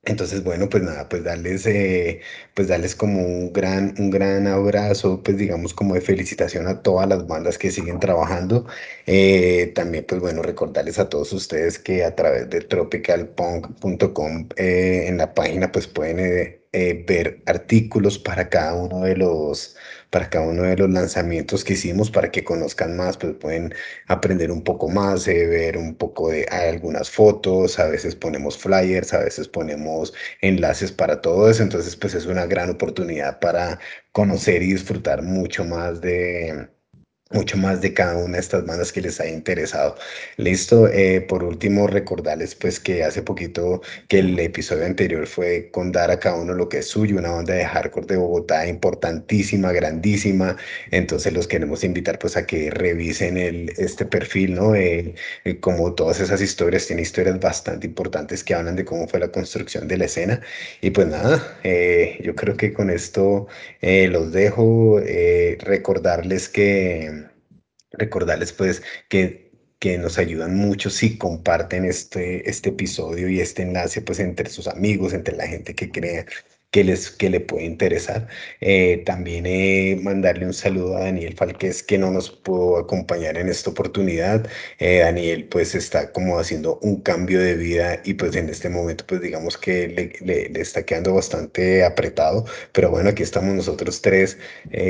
entonces, 0.04 0.42
bueno, 0.42 0.68
pues 0.68 0.82
nada, 0.82 1.08
pues 1.08 1.22
darles, 1.22 1.64
eh, 1.66 2.20
pues 2.54 2.66
darles 2.66 2.96
como 2.96 3.20
un 3.24 3.52
gran, 3.52 3.94
un 3.98 4.10
gran 4.10 4.48
abrazo, 4.48 5.22
pues 5.22 5.36
digamos 5.36 5.74
como 5.74 5.94
de 5.94 6.00
felicitación 6.00 6.66
a 6.66 6.82
todas 6.82 7.08
las 7.08 7.26
bandas 7.26 7.56
que 7.56 7.70
siguen 7.70 8.00
trabajando. 8.00 8.66
Eh, 9.06 9.70
también, 9.76 10.04
pues 10.06 10.20
bueno, 10.20 10.42
recordarles 10.42 10.98
a 10.98 11.08
todos 11.08 11.32
ustedes 11.32 11.78
que 11.78 12.02
a 12.04 12.14
través 12.16 12.50
de 12.50 12.60
tropicalpunk.com 12.62 14.48
eh, 14.56 15.04
en 15.06 15.18
la 15.18 15.34
página 15.34 15.70
pues 15.70 15.86
pueden 15.86 16.58
ver 17.06 17.42
artículos 17.46 18.18
para 18.18 18.48
cada 18.48 18.74
uno 18.74 19.02
de 19.02 19.14
los 19.16 19.76
para 20.12 20.28
cada 20.30 20.46
uno 20.46 20.64
de 20.64 20.76
los 20.76 20.90
lanzamientos 20.90 21.64
que 21.64 21.72
hicimos 21.72 22.10
para 22.10 22.30
que 22.30 22.44
conozcan 22.44 22.96
más, 22.96 23.16
pues 23.16 23.34
pueden 23.34 23.74
aprender 24.08 24.50
un 24.52 24.62
poco 24.62 24.88
más, 24.88 25.26
eh, 25.26 25.46
ver 25.46 25.78
un 25.78 25.94
poco 25.96 26.30
de 26.30 26.44
algunas 26.46 27.10
fotos, 27.10 27.78
a 27.78 27.86
veces 27.88 28.14
ponemos 28.14 28.58
flyers, 28.58 29.14
a 29.14 29.20
veces 29.20 29.48
ponemos 29.48 30.12
enlaces 30.42 30.92
para 30.92 31.20
todo 31.22 31.48
eso, 31.50 31.62
entonces 31.62 31.96
pues 31.96 32.14
es 32.14 32.26
una 32.26 32.46
gran 32.46 32.70
oportunidad 32.70 33.40
para 33.40 33.80
conocer 34.12 34.62
y 34.62 34.72
disfrutar 34.72 35.22
mucho 35.22 35.64
más 35.64 36.00
de 36.02 36.68
mucho 37.32 37.56
más 37.56 37.80
de 37.80 37.94
cada 37.94 38.16
una 38.16 38.34
de 38.34 38.40
estas 38.40 38.64
bandas 38.66 38.92
que 38.92 39.00
les 39.00 39.20
haya 39.20 39.32
interesado. 39.32 39.96
Listo, 40.36 40.88
eh, 40.88 41.20
por 41.20 41.44
último 41.44 41.86
recordarles 41.86 42.54
pues 42.54 42.80
que 42.80 43.04
hace 43.04 43.22
poquito 43.22 43.82
que 44.08 44.20
el 44.20 44.38
episodio 44.38 44.86
anterior 44.86 45.26
fue 45.26 45.70
con 45.70 45.92
dar 45.92 46.10
a 46.10 46.18
cada 46.18 46.36
uno 46.36 46.54
lo 46.54 46.68
que 46.68 46.78
es 46.78 46.86
suyo, 46.88 47.18
una 47.18 47.30
banda 47.30 47.54
de 47.54 47.64
hardcore 47.64 48.06
de 48.06 48.16
Bogotá 48.16 48.66
importantísima, 48.66 49.72
grandísima, 49.72 50.56
entonces 50.90 51.32
los 51.32 51.46
queremos 51.46 51.84
invitar 51.84 52.18
pues 52.18 52.36
a 52.36 52.46
que 52.46 52.70
revisen 52.70 53.36
el, 53.36 53.72
este 53.78 54.04
perfil, 54.06 54.54
¿no? 54.54 54.74
Eh, 54.74 55.14
eh, 55.44 55.60
como 55.60 55.94
todas 55.94 56.20
esas 56.20 56.40
historias, 56.40 56.86
tiene 56.86 57.02
historias 57.02 57.38
bastante 57.40 57.86
importantes 57.86 58.44
que 58.44 58.54
hablan 58.54 58.76
de 58.76 58.84
cómo 58.84 59.06
fue 59.08 59.20
la 59.20 59.28
construcción 59.28 59.88
de 59.88 59.96
la 59.98 60.04
escena 60.06 60.40
y 60.80 60.90
pues 60.90 61.06
nada, 61.08 61.58
yo 62.20 62.34
creo 62.34 62.56
que 62.56 62.72
con 62.72 62.90
esto 62.90 63.46
los 63.82 64.32
dejo, 64.32 65.00
recordarles 65.60 66.48
que 66.48 67.21
recordarles 67.92 68.52
pues 68.52 68.82
que, 69.08 69.52
que 69.78 69.98
nos 69.98 70.18
ayudan 70.18 70.54
mucho 70.56 70.90
si 70.90 71.18
comparten 71.18 71.84
este, 71.84 72.48
este 72.48 72.70
episodio 72.70 73.28
y 73.28 73.40
este 73.40 73.62
enlace 73.62 74.02
pues 74.02 74.20
entre 74.20 74.48
sus 74.50 74.68
amigos, 74.68 75.12
entre 75.12 75.36
la 75.36 75.46
gente 75.46 75.74
que 75.74 75.90
crea 75.90 76.26
que, 76.72 76.84
les, 76.84 77.10
que 77.10 77.30
le 77.30 77.40
puede 77.40 77.64
interesar. 77.66 78.26
Eh, 78.60 79.02
también 79.06 79.46
eh, 79.46 79.98
mandarle 80.02 80.46
un 80.46 80.54
saludo 80.54 80.96
a 80.96 81.00
Daniel 81.02 81.34
Falquez 81.36 81.82
que 81.82 81.98
no 81.98 82.10
nos 82.10 82.30
pudo 82.30 82.78
acompañar 82.78 83.36
en 83.38 83.48
esta 83.48 83.70
oportunidad. 83.70 84.48
Eh, 84.78 85.00
Daniel 85.00 85.44
pues 85.48 85.74
está 85.74 86.12
como 86.12 86.38
haciendo 86.38 86.78
un 86.82 87.00
cambio 87.02 87.40
de 87.40 87.54
vida 87.56 88.00
y 88.04 88.14
pues 88.14 88.34
en 88.36 88.48
este 88.48 88.68
momento 88.70 89.04
pues 89.06 89.20
digamos 89.20 89.58
que 89.58 89.88
le, 89.88 90.12
le, 90.26 90.48
le 90.48 90.60
está 90.60 90.82
quedando 90.84 91.14
bastante 91.14 91.84
apretado, 91.84 92.46
pero 92.72 92.90
bueno, 92.90 93.10
aquí 93.10 93.22
estamos 93.22 93.54
nosotros 93.54 94.00
tres 94.02 94.38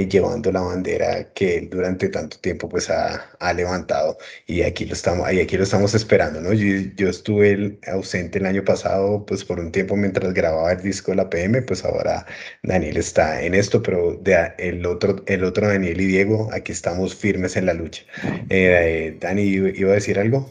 llevando 0.09 0.53
la 0.53 0.61
bandera 0.61 1.33
que 1.35 1.63
durante 1.71 2.09
tanto 2.09 2.39
tiempo 2.39 2.69
pues 2.69 2.91
ha, 2.91 3.31
ha, 3.41 3.53
levantado 3.53 4.19
y 4.47 4.63
aquí 4.63 4.85
lo 4.87 4.95
estamos, 4.95 5.33
y 5.33 5.41
aquí 5.41 5.57
lo 5.57 5.65
estamos 5.65 5.95
esperando, 5.95 6.41
¿no? 6.41 6.53
Yo, 6.53 6.91
yo 6.97 7.09
estuve 7.09 7.79
ausente 7.89 8.39
el 8.39 8.47
año 8.47 8.65
pasado 8.65 9.25
pues 9.27 9.45
por 9.45 9.59
un 9.61 9.73
tiempo 9.73 9.97
mientras 9.97 10.33
grababa 10.33 10.73
el 10.73 10.83
disco 10.83 11.11
de 11.11 11.17
la 11.17 11.31
PM, 11.31 11.63
pues 11.63 11.72
ahora 11.85 12.27
Daniel 12.63 12.97
está 12.97 13.43
en 13.43 13.55
esto, 13.55 13.83
pero 13.83 14.19
de, 14.23 14.53
el, 14.59 14.85
otro, 14.87 15.23
el 15.27 15.45
otro 15.45 15.69
Daniel 15.69 16.01
y 16.01 16.07
Diego, 16.07 16.51
aquí 16.53 16.73
estamos 16.73 17.15
firmes 17.15 17.57
en 17.57 17.67
la 17.67 17.75
lucha. 17.75 18.03
Eh, 18.49 19.17
Dani, 19.21 19.43
¿iba 19.43 19.91
a 19.91 19.95
decir 19.95 20.19
algo? 20.19 20.49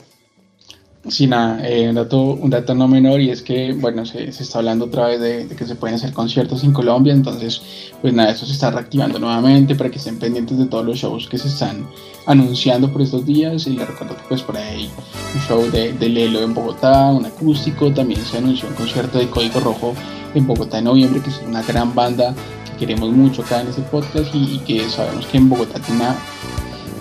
Sí, 1.10 1.26
nada, 1.26 1.68
eh, 1.68 1.90
un, 1.90 1.96
dato, 1.96 2.22
un 2.22 2.52
dato 2.52 2.76
no 2.76 2.88
menor 2.88 3.22
y 3.22 3.32
es 3.32 3.42
que, 3.42 3.74
bueno, 3.74 4.06
se, 4.06 4.32
se 4.32 4.44
está 4.44 4.60
hablando 4.60 4.86
otra 4.86 5.08
vez 5.08 5.20
de, 5.20 5.56
que 5.56 5.66
se 5.66 5.74
pueden 5.74 5.96
hacer 5.96 6.14
conciertos 6.14 6.64
en 6.64 6.74
Colombia, 6.74 7.12
entonces, 7.12 7.60
pues 8.02 8.14
nada, 8.14 8.30
eso 8.30 8.46
se 8.46 8.54
está 8.54 8.70
reactivando 8.70 9.18
nuevamente 9.18 9.74
para 9.74 9.90
que 9.90 9.98
estén 9.98 10.20
pendientes 10.20 10.60
de 10.60 10.68
todos 10.68 10.86
los 10.86 10.98
shows 10.98 11.28
que 11.28 11.40
se 11.40 11.48
están 11.48 11.88
anunciando 12.28 12.94
por 12.94 13.02
estos 13.02 13.26
días 13.26 13.66
y 13.66 13.72
les 13.72 13.88
recuerdo 13.88 14.16
que 14.16 14.22
pues 14.30 14.44
por 14.44 14.56
ahí 14.56 14.92
un 15.34 15.42
show 15.42 15.72
de, 15.72 15.92
de 15.94 16.08
Lelo 16.08 16.44
en 16.44 16.54
Bogotá, 16.54 17.08
un 17.08 17.26
acústico, 17.26 17.92
también 17.92 18.22
se 18.22 18.38
anunció 18.38 18.70
un 18.70 18.76
concierto 18.76 19.18
de 19.18 19.28
Código 19.28 19.60
Rojo 19.60 19.96
en 20.34 20.48
Bogotá 20.48 20.80
en 20.80 20.86
noviembre, 20.86 21.22
que 21.22 21.30
es 21.30 21.42
una 21.46 21.62
gran 21.62 21.94
banda 21.94 22.34
que 22.66 22.86
queremos 22.86 23.12
mucho 23.12 23.42
acá 23.42 23.62
en 23.62 23.68
este 23.68 23.82
podcast 23.84 24.34
y, 24.34 24.60
que 24.60 24.90
sabemos 24.90 25.26
que 25.28 25.38
en 25.38 25.50
Bogotá 25.50 25.80
tiene 25.80 26.04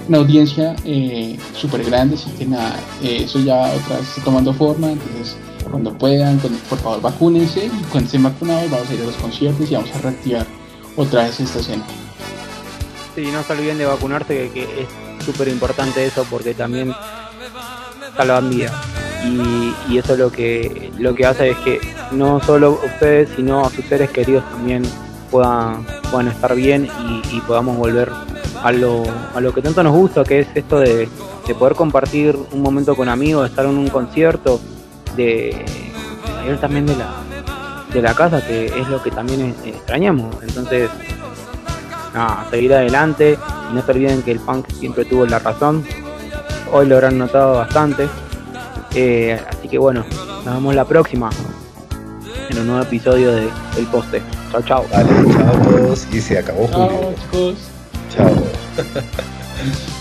una, 0.08 0.18
audiencia 0.18 0.74
eh, 0.84 1.38
súper 1.54 1.84
grande, 1.84 2.16
así 2.16 2.30
que 2.32 2.44
nada, 2.44 2.74
eh, 3.02 3.22
eso 3.24 3.38
ya 3.38 3.72
otra 3.72 3.98
vez 3.98 4.08
está 4.08 4.24
tomando 4.24 4.52
forma, 4.52 4.90
entonces 4.90 5.36
cuando 5.70 5.96
puedan, 5.96 6.38
por 6.38 6.78
favor 6.78 7.00
vacúnense 7.00 7.66
y 7.66 7.84
cuando 7.90 8.06
estén 8.06 8.24
vacunados 8.24 8.70
vamos 8.70 8.90
a 8.90 8.94
ir 8.94 9.02
a 9.02 9.04
los 9.04 9.16
conciertos 9.16 9.70
y 9.70 9.74
vamos 9.74 9.94
a 9.94 9.98
reactivar 9.98 10.46
otra 10.96 11.24
vez 11.24 11.38
esta 11.38 11.60
escena. 11.60 11.84
Sí, 13.14 13.28
no 13.32 13.42
se 13.42 13.52
olviden 13.52 13.78
de 13.78 13.86
vacunarse, 13.86 14.50
que, 14.52 14.62
es 14.62 15.24
súper 15.24 15.48
importante 15.48 16.04
eso 16.04 16.26
porque 16.28 16.54
también 16.54 16.92
salvan 18.16 18.50
vidas 18.50 18.99
y, 19.24 19.98
eso 19.98 20.16
lo 20.16 20.30
que 20.32 20.90
lo 20.98 21.14
que 21.14 21.26
hace 21.26 21.50
es 21.50 21.56
que 21.58 21.80
no 22.12 22.40
solo 22.40 22.80
ustedes 22.84 23.28
sino 23.36 23.66
a 23.66 23.70
sus 23.70 23.84
seres 23.84 24.08
queridos 24.10 24.44
también 24.50 24.82
puedan, 25.30 25.84
puedan 26.10 26.28
estar 26.28 26.54
bien 26.54 26.88
y, 27.30 27.40
podamos 27.40 27.76
volver 27.76 28.10
a 28.62 28.72
lo, 28.72 29.02
a 29.34 29.40
lo 29.40 29.52
que 29.52 29.62
tanto 29.62 29.82
nos 29.82 29.94
gusta 29.94 30.24
que 30.24 30.40
es 30.40 30.48
esto 30.54 30.78
de, 30.78 31.08
poder 31.58 31.74
compartir 31.74 32.38
un 32.52 32.62
momento 32.62 32.94
con 32.94 33.08
amigos, 33.08 33.42
de 33.42 33.48
estar 33.48 33.64
en 33.64 33.76
un 33.76 33.88
concierto, 33.88 34.60
de, 35.16 35.64
salir 36.24 36.58
también 36.58 36.86
de 36.86 36.94
la, 36.94 37.10
de 37.92 38.02
la 38.02 38.14
casa, 38.14 38.46
que 38.46 38.66
es 38.66 38.88
lo 38.88 39.02
que 39.02 39.10
también 39.10 39.52
extrañamos. 39.64 40.32
Entonces, 40.42 40.88
nada, 42.14 42.46
seguir 42.50 42.72
adelante 42.72 43.36
y 43.68 43.74
no 43.74 43.82
se 43.82 43.90
olviden 43.90 44.22
que 44.22 44.30
el 44.30 44.38
punk 44.38 44.70
siempre 44.70 45.04
tuvo 45.04 45.26
la 45.26 45.40
razón. 45.40 45.84
Hoy 46.72 46.86
lo 46.86 46.94
habrán 46.94 47.18
notado 47.18 47.54
bastante. 47.54 48.08
Eh, 48.94 49.40
así 49.48 49.68
que 49.68 49.78
bueno, 49.78 50.04
nos 50.44 50.54
vemos 50.54 50.74
la 50.74 50.84
próxima 50.84 51.30
en 52.48 52.58
un 52.58 52.66
nuevo 52.66 52.82
episodio 52.82 53.32
de 53.32 53.48
El 53.76 53.86
Poste. 53.86 54.22
Chao, 54.50 54.62
chao. 54.62 54.86
Vale, 54.90 55.08
chao 55.32 55.48
a 55.48 55.62
todos 55.62 56.06
y 56.12 56.20
se 56.20 56.38
acabó 56.38 56.66
Julio. 56.66 56.88
Chao, 56.88 57.14
chicos. 57.14 57.54
Chao. 58.14 59.90